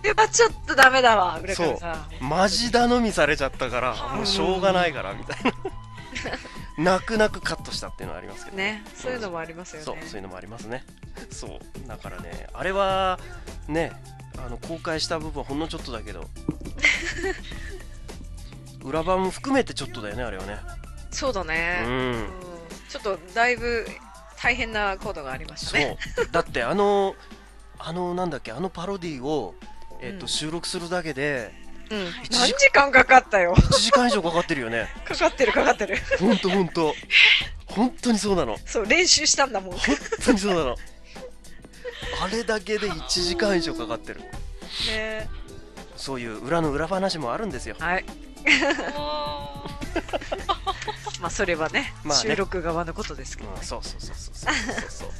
[0.02, 1.92] れはちょっとダメだわ村上さん。
[1.92, 5.52] なマジ頼みされちゃったからもうしょうがないからみたいな。
[6.78, 8.56] 泣く泣くカットしたっていうのはありますけど。
[8.56, 9.84] ねそういうのもありますよね。
[9.84, 10.84] そうそういうのもありますね。
[11.30, 11.88] そう。
[11.88, 13.18] だからねあれは
[13.68, 13.92] ね
[14.38, 16.28] あの公開した部分ほんのちょっとだけど。
[18.84, 20.58] 裏版も含めてちょっとだよねあれはね。
[21.10, 22.12] そうだね、ううん。
[22.22, 22.26] ん
[22.88, 23.86] ちょっとだいぶ
[24.42, 25.80] 大変なことがありましたそう。
[25.80, 25.98] ね
[26.32, 27.14] だってあの
[27.84, 29.54] あのなんだっけあのパロディを、
[30.00, 30.28] えっとうん。
[30.28, 31.52] 収録するだけで
[31.90, 33.54] うん、何時間かかったよ。
[33.54, 34.88] 1時間以上かかってるよね。
[35.04, 35.98] かかってるかかってる。
[36.18, 36.94] ほんとほんと。
[37.66, 38.56] 本当にそうなの。
[38.64, 39.70] そう練習したんだもん。
[39.72, 39.80] 本
[40.24, 40.76] 当にそうなの。
[42.22, 44.20] あれだけで1時間以上かかってる。
[44.20, 45.28] ね。
[45.96, 47.76] そういう裏の裏話もあるんですよ。
[47.78, 48.04] はい。
[51.20, 52.22] まあそれはね,、まあね。
[52.30, 53.56] 収録側のことですけど、ね。
[53.58, 54.54] うんそうそうそうそうそう
[54.88, 55.10] そう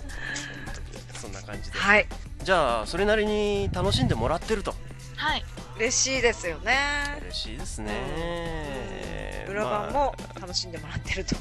[1.23, 1.79] そんな感じで。
[1.79, 2.07] はい。
[2.43, 4.75] じゃあそれなりに楽しんでもらってると。
[5.17, 5.45] はい。
[5.77, 6.77] 嬉しいですよね。
[7.23, 9.47] 嬉しいですね。
[9.49, 11.41] 裏番も楽しんでもらってると、ま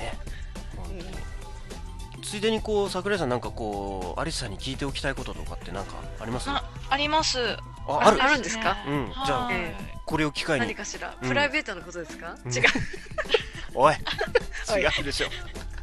[0.00, 0.18] あね。
[0.76, 1.04] 本当に。
[2.22, 6.48] ついでにこう桜井さんなんかこうアリスさんに聞いておきたいこととかってなんかあります？
[6.50, 7.38] ああります。
[7.86, 8.22] あある？
[8.22, 8.78] あるんですか？
[8.86, 9.12] うん。
[9.26, 9.74] じゃあはいえ
[10.06, 10.66] これを機会に。
[10.66, 11.28] 何かしら、うん。
[11.28, 12.52] プライベートのことですか、うん。
[12.52, 12.62] 違う。
[13.74, 13.94] おい。
[14.74, 15.28] 違うでしょ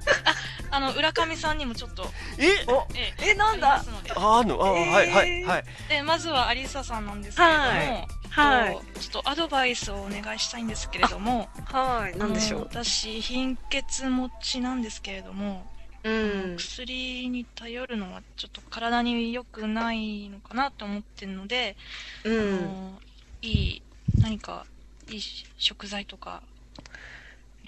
[0.72, 2.12] あの浦上さんにもちょっと。
[2.38, 2.66] え？
[2.68, 3.14] おえ。
[3.32, 3.76] えなんだ？
[3.76, 4.12] ありますので。
[4.16, 5.66] あのあ、えーはいはいはい。
[5.90, 8.08] でまずはアリサさんなんですけれども、はい。
[8.30, 8.76] はい。
[8.76, 11.50] とちょっとアドバイスをお願いしたいんですけれども。
[11.66, 12.18] はい。
[12.18, 12.62] なんでしょう。
[12.64, 15.66] 私貧血持ちなんですけれども、
[16.04, 16.56] うん。
[16.58, 21.78] 薬に頼るのはちょっと体に良くないのかなと思ってるので、
[22.26, 23.02] うあんの
[23.42, 23.82] いい
[24.20, 24.66] 何か
[25.10, 25.22] いい
[25.58, 26.42] 食材とか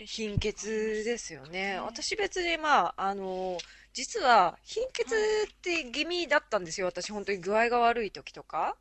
[0.05, 1.79] 貧血ですよね。
[1.79, 3.57] 私別にまああの
[3.93, 5.15] 実は貧血
[5.49, 6.87] って気味だったんですよ。
[6.87, 8.75] 私本当に具合が悪い時とか。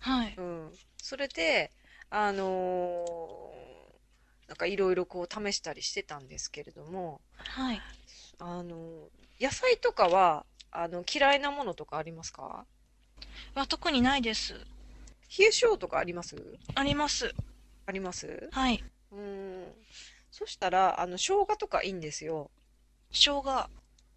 [0.00, 0.34] はい。
[0.36, 0.72] うん。
[0.96, 1.70] それで
[2.10, 3.52] あの
[4.48, 7.20] なんかいろいろこう試したりしてたんですけれども。
[7.36, 7.80] はい。
[8.40, 9.08] あの
[9.40, 12.66] 野菜とかはあの嫌いなものとかありますか？
[13.54, 14.54] は特にないです。
[15.38, 16.36] 冷え性とかあります？
[16.74, 17.34] あります。
[17.86, 18.48] あります？
[18.50, 18.82] はい。
[19.12, 19.64] うん
[20.34, 22.50] そしたらあの生姜とかいいんですよ。
[23.12, 23.68] 生姜。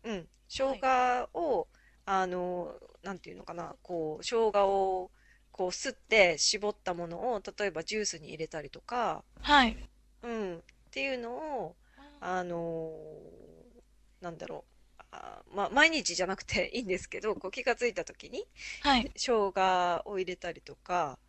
[0.04, 0.28] うん。
[0.50, 1.68] 生姜を、
[2.08, 3.76] あのなんていうのかな。
[3.84, 5.12] こう生姜を
[5.52, 9.24] こうすって絞ったものを例えばジュースに入れたりとか。
[9.42, 9.78] はい。
[10.24, 10.58] うん。
[10.58, 11.76] っていうのを
[12.20, 12.96] あの
[14.20, 14.66] なんだろ
[15.00, 15.04] う。
[15.12, 18.44] あまあ毎日じゃなくて いいんですけどこう気がついた時に
[18.82, 19.12] はい。
[19.16, 21.20] 生姜を入れたりとか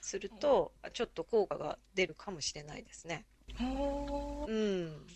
[0.00, 3.26] するとちょっと効果が出るかもしれないですね。
[3.60, 4.50] おー。
[4.50, 5.06] うん。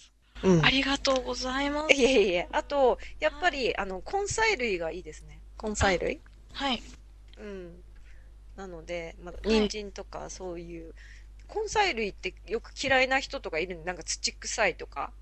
[0.43, 0.65] うん。
[0.65, 1.95] ありがとうございます。
[1.95, 5.41] いえいえ、あと、やっぱり、あの、根菜類がいいですね。
[5.63, 6.21] 根菜類。
[6.53, 6.83] はい。
[7.39, 7.85] うん。
[8.57, 9.69] なので、まだ、はい。
[9.69, 10.95] 人参とかそういう、
[11.55, 15.13] 根菜類ってよく嫌いな人とかいるんで、なんか土臭いとか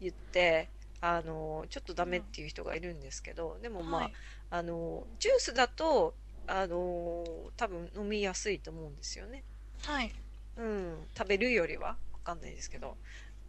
[0.00, 4.12] 言って、あの、ちょっとダメっていう人がいるんですけど、でもまあ、はい。
[4.50, 6.14] あの、ジュースだと、
[6.46, 9.44] あの、多分飲みやすいと思うんですよね。
[9.82, 10.12] はい。
[10.56, 11.98] うん、食べるよりは。
[12.12, 12.96] わかんないですけど、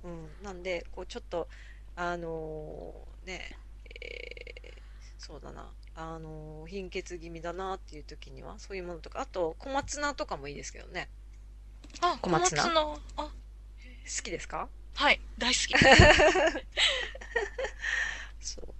[0.03, 1.47] うん、なんでこうちょっと
[1.95, 4.75] あのーね、えー
[5.17, 5.73] そうだな。
[5.95, 9.21] あのー貧血気味だなっていう時にはそういうものとか。
[9.21, 11.09] あと小松菜とかもいいですけどね。
[12.01, 12.63] あ小松菜。
[12.63, 12.69] 小
[13.17, 13.23] あ。
[13.23, 13.31] 好
[14.23, 14.69] きですか？
[14.93, 15.19] はい。
[15.39, 15.73] 大好き。
[18.39, 18.73] そう。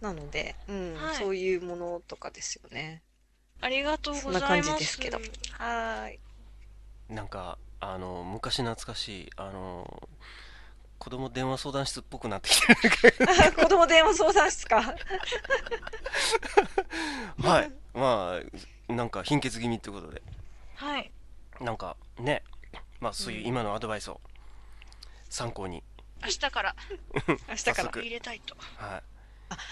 [0.00, 0.94] なので、うん。
[0.94, 1.16] はい。
[1.16, 3.02] そういうものとかですよね。
[3.60, 4.38] ありがとうございます。
[4.38, 5.18] そんな感じですけど。
[5.18, 6.20] はーい。
[7.08, 10.08] なんかあの昔懐かしいあの
[11.00, 12.76] 子供電話相談室っぽくなってきてる。
[13.58, 14.94] 子供電話相談室か。
[17.42, 17.72] はい。
[17.92, 18.38] ま
[18.88, 20.22] あなんか貧血気味ってことで。
[20.76, 21.10] はい。
[21.60, 22.44] なんかね。
[23.00, 24.20] まあそういう今のアドバイスを
[25.28, 25.82] 参考に、
[26.22, 26.76] 明日から。
[27.48, 27.90] 明日から。
[27.90, 28.54] 入れたいと。
[28.76, 29.02] はい。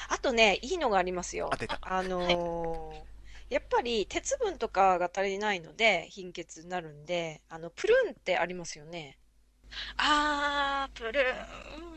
[0.08, 1.48] あとね、いいのがありますよ。
[1.52, 1.78] あ出た。
[1.80, 3.09] あのー
[3.50, 9.18] やっぱり鉄分とかが足りないので貧血になるんで、あの、プルーンってありますよね。
[9.96, 11.24] あープルー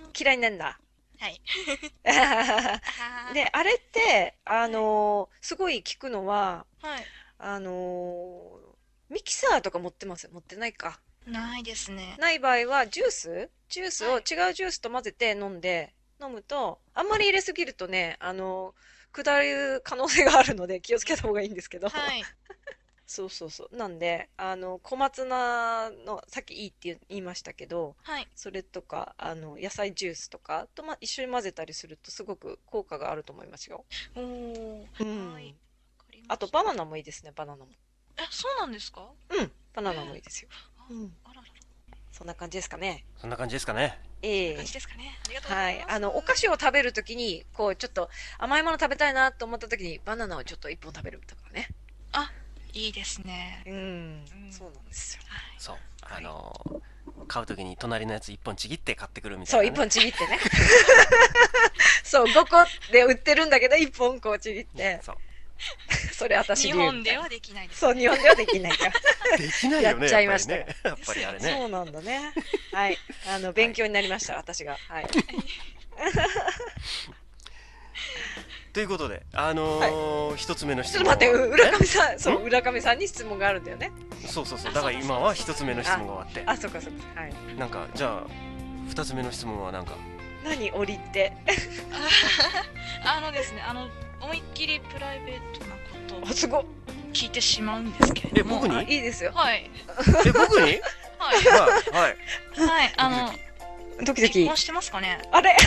[0.10, 0.12] ン。
[0.20, 0.80] 嫌いなんだ。
[1.20, 1.42] はい。
[3.34, 7.12] で、あれって、あのーすごい効くのは、はい。
[7.38, 8.74] あのー
[9.10, 10.28] ミキサーとか持ってます？
[10.32, 11.00] 持ってないか。
[11.26, 12.16] ないですね。
[12.20, 13.50] ない場合は、ジュース？
[13.70, 14.22] ジュースをはい。
[14.22, 21.88] 違うジュースと混ぜて飲んで、飲むと、あんまり入れすぎるとね、あのー下る可能性があるので気をつけた方がいいんですけど。
[21.90, 22.24] はい。
[23.06, 23.76] そうそうそう。
[23.76, 28.28] なんで、あの、小松菜の、さっきいいって言いましたけど、はい。
[28.34, 33.86] それとか、あの、野菜ジュースとかと、ま、一緒に混ぜたりするとすごく効果があると思いますよ。
[34.16, 34.88] おー。
[35.00, 35.56] うん。
[36.30, 37.72] あと、バナナもいいですね、バナナも。
[38.18, 39.12] えそうなんですか？
[39.30, 40.50] うん、バナナもいいですよ。
[40.90, 41.18] うん。
[41.26, 41.48] あららら。
[42.12, 43.06] そんな感じですかね。
[43.18, 45.82] そんな感じですかねええ感じですかねありがとうござはいい。
[45.84, 48.10] ますあの、お菓子を食べるときに、こう、ちょっと
[48.40, 51.70] 甘いもの食べたいなと思ったときに、バナナをちょっと一本食べるとかね。
[52.74, 55.22] いいですねうんうんそうなんですよ。
[55.28, 56.82] はいそうあはいの
[57.28, 60.40] 買う時に隣のやつ一本ちぎって買ってくるみたそ、いうな、ね、一本ちぎってね。
[62.04, 65.00] そう、5個で売ってるんだけど、一本こうちぎって。
[65.04, 65.16] そう
[66.14, 68.92] それ私日流本ではできないですそう、日本ではできないから。
[69.38, 72.34] できないよねやっちゃいましたやっぱりねやっぱりあれねそうなんだね。
[72.72, 72.98] はい。
[73.28, 74.78] あの、勉強になりました、私が。
[74.88, 75.08] はい。
[78.74, 83.92] ということであのー一つ目の質問ちょっと待って、浦上さん、そう、浦上さんに質問があるんだよね。
[84.24, 87.22] えそうそうそうだから今は一つ目の質問が終わってあ、そっかそっか。
[87.22, 87.34] はい。
[87.56, 88.28] なんかじゃあ
[88.90, 89.94] 二つ目の質問はなんか？
[90.44, 91.34] 何、檻って？
[93.06, 93.88] あのですねあの
[94.24, 96.66] 思いっきりプライベートなことをあ、すごっ。
[97.14, 98.56] 聞いてしまうんですけれども。
[98.58, 98.76] え僕に？
[98.78, 98.86] あい。
[98.86, 99.32] いですよ。
[99.36, 99.70] はい。
[100.26, 100.80] え僕に？
[101.20, 101.36] はい。
[101.36, 101.42] はい。
[101.92, 102.68] はい。
[102.68, 103.34] はいあの
[104.04, 104.34] ドキドキ。
[104.34, 104.58] 結婚。
[104.58, 105.20] してますかね？
[105.32, 105.56] あれ？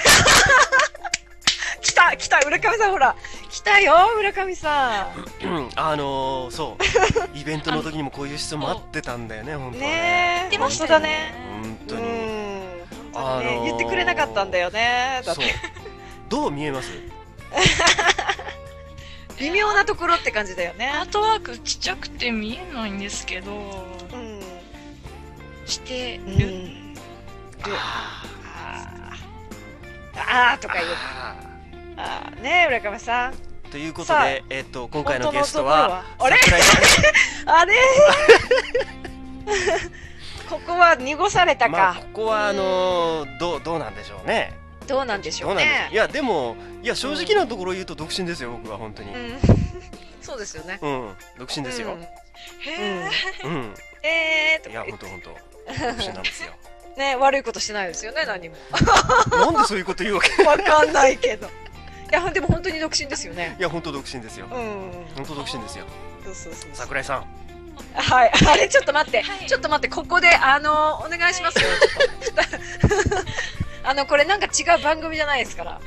[1.80, 3.14] 来た来た浦上さんほら。
[3.48, 5.08] 来たよ浦上さ
[5.42, 5.70] うん。
[5.76, 7.38] あのー、そう。
[7.38, 9.88] イベントの時にもこういう質問待ってたんだよね本ん当はね。
[9.90, 10.50] ねえ。
[10.50, 11.34] 出ました本当だね。
[11.62, 12.02] 本当に。
[12.02, 13.64] ね、あのー。
[13.64, 15.22] 言ってくれなかったんだよね。
[15.24, 15.44] だっそう。
[15.44, 15.54] て
[16.28, 16.90] どう見えます？
[19.38, 20.88] 微妙なところって感じだよね。
[20.88, 24.40] アートワークちっちゃくて見えないんですけどうん
[25.66, 26.38] してうん。
[26.38, 26.72] る、
[27.75, 30.53] ああー。
[30.53, 30.61] あー。
[30.61, 30.87] とか言う。
[31.16, 31.35] あ
[31.96, 32.42] あー。
[32.42, 33.33] ねえ浦上さん。
[33.33, 33.37] ー
[33.70, 36.37] ということでえっと今回のゲストはあれ？
[37.46, 37.75] あれ？
[40.49, 45.94] ここは濁されたまあか、ここはあのー、どうどうなんでしょうねどうなんでしょどうねう。
[45.94, 49.12] いやでもいや正直なところ言うと独身ですよ僕は本当に。
[49.12, 49.38] うん。
[50.22, 50.79] そうですよね。
[50.83, 51.14] うん。
[51.38, 51.94] 独身ですよ。
[51.94, 52.03] うん。
[52.03, 53.11] へ
[53.44, 53.51] うん。
[53.51, 53.75] うん。
[54.03, 54.62] えー。
[54.62, 55.31] といや本当本当。
[55.31, 56.53] 独身なんですよ。
[56.96, 58.57] ね悪いことしてないですよね何も。
[59.31, 60.42] なんでそういうこと言うわけ？
[60.44, 61.46] わかんないけど。
[61.46, 61.51] い
[62.12, 63.57] やでも本当に独身ですよね。
[63.59, 64.46] いや本当独身ですよ。
[64.46, 65.07] うん。
[65.16, 65.85] 本当独身ですよ。
[66.25, 66.70] そうそうそうそう。
[66.72, 67.27] 桜井さん。
[67.94, 68.33] はい。
[68.49, 69.46] あれちょっと待って、はい。
[69.46, 69.94] ちょっと待って。
[69.94, 71.68] ここであのお願いしますよ、
[72.22, 73.27] ちょっと
[73.87, 75.81] あのこれなんか違う番組じゃないですから。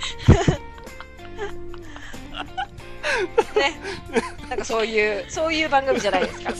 [3.55, 3.79] ね。
[4.49, 6.55] なんかそういうそういう番組じゃないですから。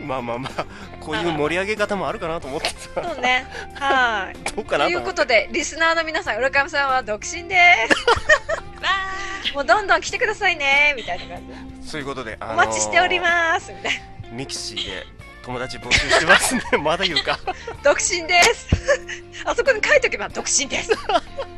[0.06, 0.66] まあまあまあ
[1.00, 3.46] こういう盛り上げ方もあるかなと思ってさそうね。
[3.74, 4.50] はい。
[4.50, 7.56] どうかなということでリスナーの皆さん浦上さんは独身で
[7.88, 9.54] す。
[9.54, 10.92] もうどんどん来てくださいね。
[10.94, 11.88] みたいな感じで。
[11.88, 13.72] そういうことで、あのーお待ちしております。
[13.72, 14.32] みたいな。
[14.32, 15.15] ミクシーで
[15.46, 17.38] 友達募集してますんでまだ言うか。
[17.84, 18.66] 独身です。
[19.46, 20.90] あそこに書いておけば独身です。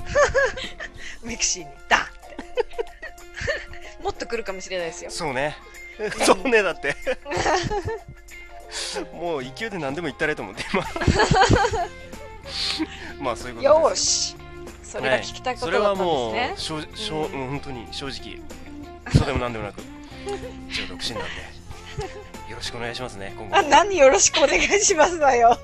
[1.24, 2.36] ミクシーにだって。
[4.02, 5.10] もっと来るかもしれないですよ。
[5.10, 5.56] そうね。
[6.22, 6.94] そうねだって。
[9.14, 10.84] もう勢いで何でも言ったらいいと思って今。
[13.20, 13.96] まあそういうことよ。
[13.96, 14.36] し。
[14.82, 17.40] それが聞きたいこそれはとだったんもうですしょうしょう、うん。
[17.40, 18.38] うん、本当に正直。
[19.14, 19.80] そうでもなんでもなく。
[20.68, 21.57] 一応独身なんで
[22.48, 23.68] よろしくお願いしますね今後。
[23.68, 25.58] 何よろしくお願いしますだよ。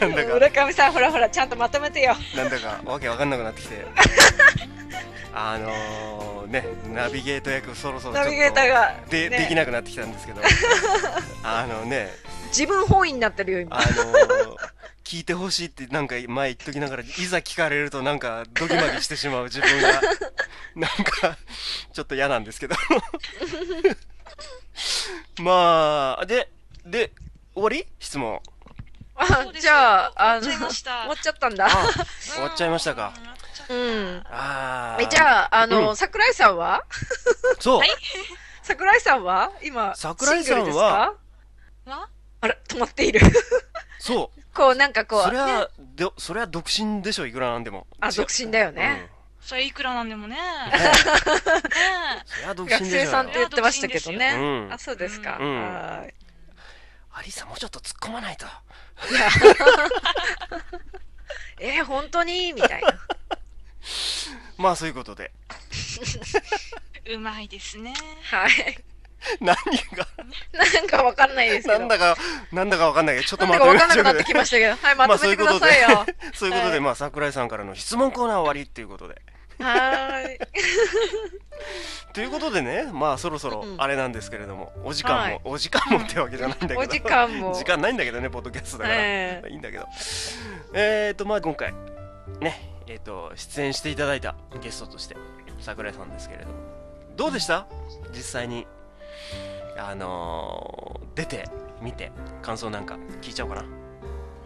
[0.00, 0.34] なんだか。
[0.34, 2.14] 浦上さんほらほらちゃんとまとめてよ。
[2.36, 3.84] なんだかわけわかんなくなってきて。
[5.34, 9.38] あのー、ねナビゲート役そろそろちょっとナビゲーターがで,、ね。
[9.38, 10.40] できなくなってきたんですけど。
[11.44, 12.10] あのね
[12.48, 13.76] 自分本位になってるよ今。
[13.76, 14.56] あのー、
[15.04, 20.00] 聞いてほしいってなんか前言っときながらいざ聞かれるとなんかドギマギしてしまう自分が。
[20.76, 21.36] なんか
[21.92, 22.76] ちょっと嫌なんですけど。
[25.42, 26.48] まあで
[26.84, 27.12] で
[27.54, 27.86] 終わり？
[27.98, 28.40] 質問。
[29.16, 30.90] あじゃああの終わっちゃいました。
[31.00, 31.66] 終わっちゃったんだ。
[31.66, 31.70] あ
[32.34, 33.12] 終わっちゃいましたか。
[33.68, 34.22] うん。
[34.30, 35.96] あえじゃああの、うん。
[35.96, 36.84] 桜井さんは？
[37.58, 37.88] そう、は い
[38.62, 39.50] 桜井さんは？
[39.62, 40.64] 今桜井さんは？
[40.64, 41.14] シングルですか？
[41.86, 42.08] わ
[42.40, 43.20] あら止まっている。
[43.98, 44.38] そう。
[44.54, 47.86] こうなんかこうそれは、でそれは独身でしょいくらなんでも。
[48.00, 49.08] あ独身だよね、
[49.40, 50.36] それいくらなんでもね。
[50.36, 50.42] ね
[52.26, 54.72] それは独学身でしょ生さんって言ってましたけどね、うん。
[54.72, 55.62] あそうですか、うん。
[55.62, 56.14] はーい。
[57.12, 58.46] アリサもうちょっと突っ込まないと。
[61.60, 62.52] えー、本当に？
[62.52, 62.98] みたいな。
[64.58, 65.30] まあそういうことで。
[67.10, 67.94] うまいですね。
[68.24, 68.84] はい
[69.40, 70.06] 何が？
[70.52, 71.78] なんかわかんないですけど。
[71.80, 72.16] なんだか
[72.52, 74.76] なんだかわかんないけどちょっと待ってだかわかんなくなってきましたけど。
[74.76, 76.80] はい まとめてくださいよ、まあそういうことで、はい。
[76.80, 79.20] まあ桜井さんからの質問コーナー終わりっていうことで。
[79.60, 80.38] はーい。
[82.12, 83.82] ということでねまあそろそろうん。
[83.82, 85.40] あれなんですけれども、お時間も、はい。
[85.44, 86.80] お時間もってわけじゃないんだけど。
[86.80, 87.54] お時間も。
[87.54, 89.86] 時間ないんだけどねポッドキャストだから、えいいんだけど。
[90.74, 91.72] えーとまあ今回
[92.40, 95.16] ねえーと出演していただいたゲストとして
[95.60, 96.54] 桜井さんですけれども。
[97.16, 97.66] どうでした？
[98.12, 98.66] 実際に
[99.76, 101.48] あのー出て
[101.80, 102.12] 見て
[102.42, 103.64] 感想なんか聞いちゃおうかな。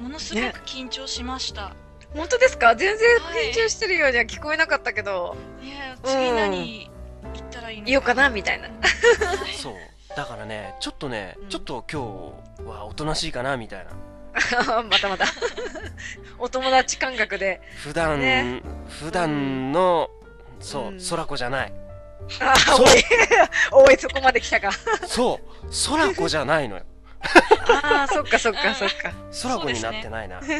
[0.00, 1.74] ものすごく緊張しました、
[2.14, 2.74] 本当ですか？
[2.76, 6.90] 全然はい緊張してるようには聞こえなかったけど、ねえ次何
[7.34, 8.30] 言ったらいいの言おうかな。
[8.30, 8.74] みたいなは
[9.48, 9.52] い。
[9.54, 9.74] そう。
[10.16, 11.48] だからねちょっとね、うん。
[11.48, 12.32] ちょっと今
[12.64, 13.92] 日はおとなしいかなみたいな。
[14.82, 15.26] またまた。
[16.38, 17.60] お友達感覚で。
[17.82, 18.62] 普段、ね。
[18.88, 20.10] 普段の、
[20.58, 20.98] そう、うん。
[21.10, 21.72] 空子じゃない
[22.40, 22.86] あそう。
[22.86, 23.04] おい。
[23.88, 24.70] おいそこまで来たか。
[25.06, 25.66] そう。
[25.90, 26.82] 空子じゃないのよ。
[27.84, 29.12] ああそっかそっかそっか。
[29.42, 30.46] 空子になってないな、そ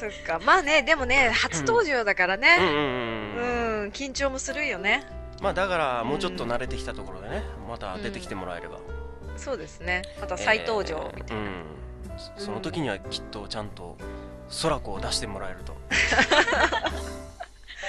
[0.00, 0.40] そっか。
[0.44, 2.56] まあね、でもね、初登場だからね。
[2.58, 2.66] うん。
[2.66, 3.88] うんうんううん。
[3.88, 5.04] ん、緊張もするよね。
[5.42, 8.78] まあだからもうちょっと慣れてきたところでねまた出てきてもらえれば、
[9.36, 10.02] そうですね。
[10.20, 11.42] また再登場みたいな。
[11.42, 11.64] えーうん。
[12.38, 13.98] そその時にはきっとちゃんと
[14.62, 15.76] 空子を出してもらえると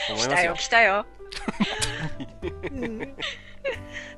[0.09, 1.05] 思い来たよ、ますよ来たよ。
[2.71, 3.15] うん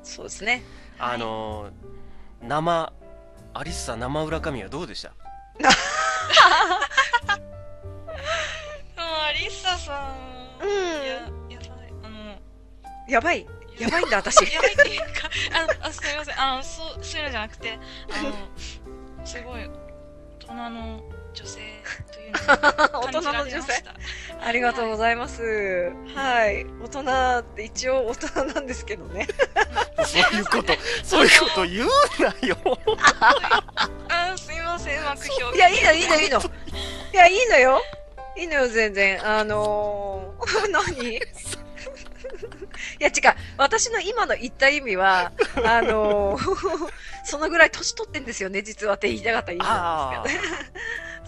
[0.02, 0.62] そうですね。
[0.98, 1.72] あのー
[2.46, 2.92] 生
[3.54, 5.12] アリッサ生裏髪はどうでした？
[5.58, 5.70] でも
[9.24, 10.14] アリッサさ
[10.62, 10.70] ん、うん
[11.04, 11.14] いや
[11.50, 12.38] やばいあの
[13.08, 13.46] やばい。
[13.78, 14.52] やばいんだ、私。
[14.52, 15.06] やばいっていうか
[15.52, 17.78] あのあすみませんあのそうそういうのじゃなくて
[18.10, 18.32] あの
[19.24, 19.70] すごい大
[20.40, 21.02] 人の
[21.38, 21.60] 女性
[22.12, 22.32] という
[22.92, 23.54] の大人を感じらの女性。
[23.54, 23.94] れました
[24.46, 25.92] ありがとうございます。
[26.14, 26.66] はい。
[26.82, 29.28] 大人って一応大人なんですけどね。
[30.04, 30.72] そういうこと
[31.04, 31.88] そういうこと言う
[32.20, 32.56] なよ
[34.08, 36.40] あすみませんうまく表現いや、いいの、いいの、いいの。
[36.40, 37.82] いや、いいのよ。
[38.36, 39.24] いいのよ、全然。
[39.24, 41.18] あのー、 何？
[41.18, 41.20] い
[43.00, 43.12] や、違う。
[43.56, 45.32] 私の今の言った意味は、
[45.64, 46.90] あのー、
[47.24, 50.50] そのぐらい年取ってんですよね、実はって言いたかった意味なんですけどね。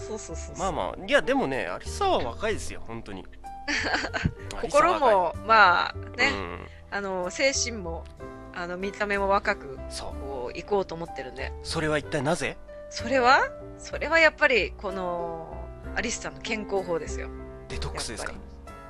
[0.07, 0.57] そうそうそう。
[0.59, 3.25] まあまあいやでもねアリッサは若いですよ本当に。
[4.63, 6.67] 心も、まあ、ね、うん。
[6.91, 8.05] あの、精神も、
[8.53, 10.09] あの、見た目も若く、そ
[10.53, 10.57] う。
[10.57, 11.53] 行こうと思ってるんで。
[11.63, 12.57] それは一体なぜ？
[12.89, 13.49] それは？
[13.79, 15.57] それはやっぱり、この、
[15.95, 17.29] アリスさんの健康法ですよ。
[17.69, 18.33] デトックスですか？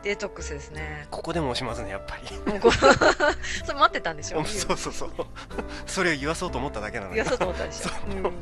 [0.03, 1.07] デトックスですね。
[1.11, 2.39] ここでも押しますねやっぱり。
[2.51, 5.11] もうこ それ待ってたんでしょ そうそうそう。
[5.87, 7.91] それを言わそうと思っただけなの言よわそうと思ったでしょ。
[8.09, 8.33] うん。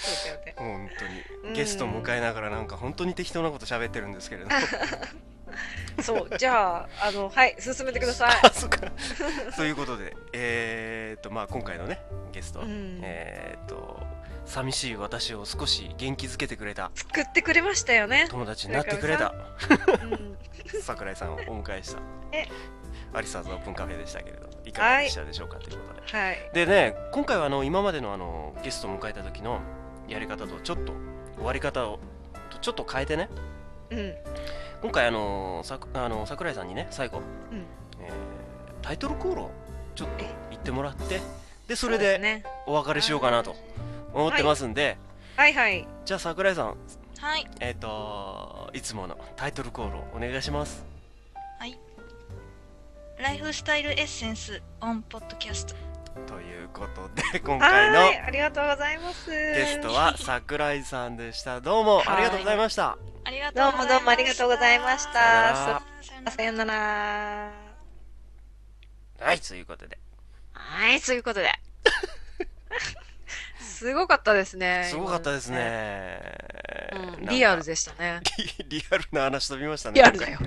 [0.00, 0.54] そうだよね。
[0.56, 1.52] 本当うん。
[1.52, 4.50] にゲストを迎えながらなんか本当に適当なこと喋ってるんですけれど。
[6.02, 8.40] そう、じゃあ、あの、はい、進めてください。
[8.46, 8.78] あそっか。
[9.54, 12.00] そういうことでえー、っとまあ今回のね
[12.32, 13.00] ゲスト、うん。
[13.02, 14.00] えー、っと
[14.46, 16.90] 寂しい私を少し元気づけてくれた。
[16.94, 18.26] 作ってくれましたよね。
[18.30, 19.34] 友達になってくれた。
[20.02, 20.36] うん。
[20.80, 22.00] 桜井さんをお迎えした。
[22.32, 22.48] え。
[23.12, 26.16] アリサーズオープンカフェでしたけれどいかがでしたでしょうか、ということで。
[26.16, 26.50] はい。
[26.54, 29.60] でね今回はあの今までのあのゲストを迎えた時の
[30.10, 30.92] やり方とちょっと
[31.36, 31.98] 終わり方を
[32.60, 33.28] ちょっと変えてね。
[33.90, 34.14] うん。
[34.82, 37.18] 今回あのさあの桜井さんにね最後、
[37.50, 37.64] うん。
[38.04, 38.12] えー
[38.82, 39.50] タイトルコールを
[39.94, 41.20] ちょっと言ってもらって
[41.68, 42.42] でそれで。
[42.66, 43.54] お別れしようかなと
[44.14, 44.96] 思ってますんで、
[45.36, 45.52] はい。
[45.52, 45.86] はい。
[46.04, 46.76] じゃあ桜井さん
[47.18, 47.46] はい。
[47.60, 50.90] えっ、といつものタイトルコールをお願いします。
[53.20, 55.74] ライフスタイルエッセンスオンポッドキャスト
[56.26, 59.30] ということで 今回のはい、ありがとうございます。
[59.30, 65.82] ゲストは桜井さんでしたどうもありがとうございましたありがとどうもうございましたどうもありがとうございました。
[66.30, 67.52] さよなら。
[69.20, 69.98] はいということで
[70.52, 71.52] はい、そういうことで。
[73.60, 74.86] すごかったですね。
[74.90, 76.20] すごかったですね。
[77.20, 78.20] うん、リアルでしたね。
[78.68, 80.38] リリアルな話飛びましたねリアルだよ。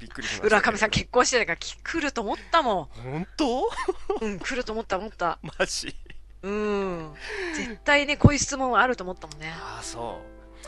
[0.00, 3.60] びっくりしました浦上さん結婚してたからき来ると思ったも本当？
[3.60, 3.68] ん。
[4.20, 5.38] うん、来ると思った思った。
[5.42, 5.94] マジ？
[6.42, 7.12] うん。
[7.54, 9.52] 絶対ね、こういう質問はあると思ったもんね。
[9.54, 10.20] ああそ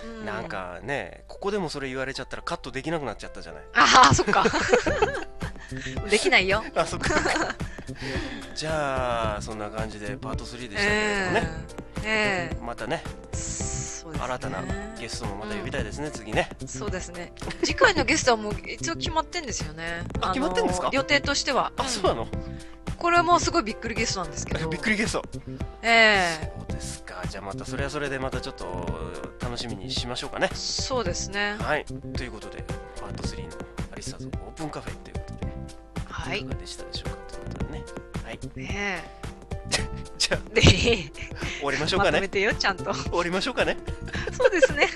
[0.04, 0.48] ううなん。
[0.48, 3.62] かね、ここでもそれ言われちゃったらカットできなくなっちゃったじゃない？
[3.74, 4.44] ああ、そっか。
[6.10, 6.62] できないよ。
[6.74, 7.14] あ、そっか。
[8.54, 11.48] じゃあ、そんな感じでパート3でしたけれどもね。
[12.04, 13.71] ええまたね、えそうですね。
[14.22, 14.62] 新たな
[15.00, 16.48] ゲストもまた呼びたいですね、次ね。
[16.66, 17.32] そうですね。
[17.64, 20.04] 次回のゲストはもう一応決まってんですよね。
[20.20, 20.90] あの決まってんですか？
[20.92, 21.72] 予定としては。
[21.76, 22.28] あ、そうなの？
[22.98, 24.68] これはもうすごいびっくりゲストなんですけど。
[24.70, 25.22] びっくりゲスト。
[25.82, 27.22] ええそうですか。
[27.28, 28.86] じゃあまたそれはそれでまたちょっと
[29.40, 30.48] 楽しみにしましょうかね。
[30.54, 31.56] そうですね。
[31.58, 31.84] はい。
[31.84, 32.62] ということで、
[33.00, 33.48] パート3の
[33.92, 35.52] アリスターズオープンカフェということで、
[36.06, 36.48] はいいか。
[36.50, 37.16] がでしたでしょうか？
[37.32, 37.84] ということでね。
[38.24, 38.38] はい。
[38.54, 39.21] ね
[40.18, 42.10] じゃあ、終わりましょうかね。
[42.12, 42.92] まとめてよ、ちゃんと。
[42.94, 43.76] 終わりましょうかね。
[44.32, 44.88] そうですね。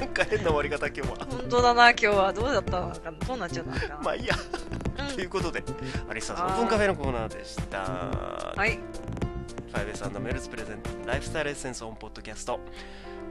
[0.00, 1.26] なんか変な終わり方今日は。
[1.30, 2.32] 本当だな、今日は。
[2.32, 2.80] どうだった？
[2.80, 3.98] のかなどうなっちゃったのかな？
[4.02, 4.34] まあいいや。
[4.98, 5.64] うんということで、
[6.08, 7.78] アリスターズオープンカフェのコーナーでした。
[7.80, 8.78] はい。
[9.72, 12.60] 5S& メルズプレゼントライフスタイルエッセンスオンポッドキャスト。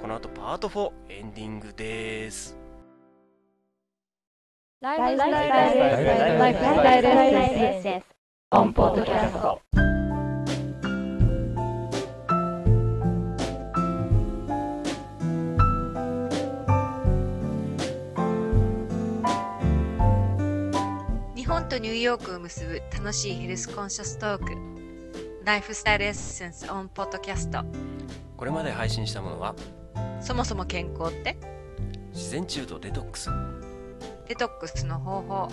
[0.02, 2.58] この後パート4エンディングです。
[4.82, 5.32] ライフスタイ
[7.02, 8.06] ルエッセンス
[8.52, 9.62] オンポッドキャスト
[21.78, 27.64] とニューヨークを結ぶ楽しい health conscious talk。Lifestyle Essence on Podcast。
[28.36, 29.54] これまで配信したものは、
[30.20, 31.38] そもそも健康って？
[32.14, 33.30] 自然中とデトックス、
[34.28, 35.50] デトックスの方法、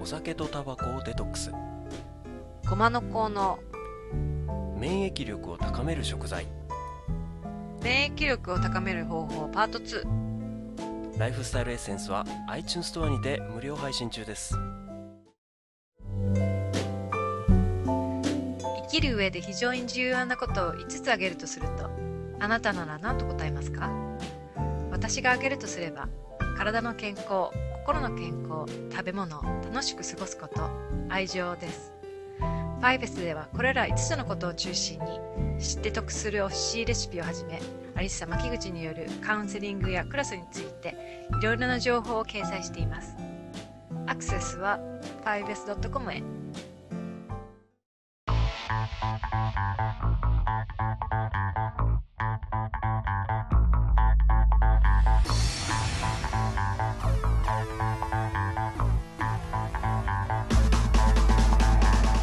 [0.00, 1.52] お酒とタバコをデトックス、
[2.68, 3.60] ゴマの効能、
[4.76, 6.48] 免疫力を高める食材、
[7.80, 9.48] 免疫力を高める方法。
[9.50, 14.56] パート2 Lifestyle Essence は iTunes ストアにて無料配信中です
[18.92, 21.88] きる上で非常に重要なことを5つ挙げるとすると
[22.40, 23.90] あなたなら何と答えますか？
[24.90, 26.10] 私が挙げるとすれば
[26.58, 27.48] 体の健康
[27.86, 30.68] 心の健康食べ物楽しく過ごすこと
[31.08, 31.90] 愛情です。
[32.38, 37.62] ファイベスではこれら5つのことを中心に知って得するおいしいレシピをはじめ
[37.94, 43.16] アリッサ牧口によるカウンセリングやクラスについていろいろな情報を掲載しています。
[44.06, 44.78] アクセスは
[45.24, 46.41] 5s.com へ。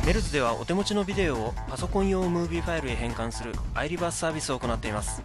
[0.06, 5.22] メルズではお手持ちのビデオをパソコン用ムービーファイルへ変換する iReverse サービスを行っています。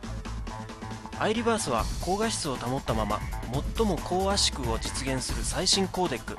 [1.20, 3.20] iReverse は高画質を保ったまま
[3.76, 6.36] 最も高圧縮を実現する最新コーデック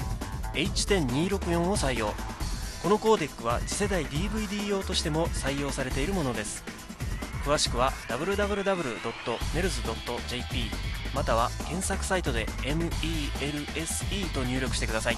[0.53, 2.13] H.264 を採用。
[2.85, 6.63] このコーデックは次世代 DVD 用としても採用されているものです。
[7.43, 8.65] 詳しくは www.mels.jp
[11.15, 15.17] または検索サイトで MELSE と入力してください。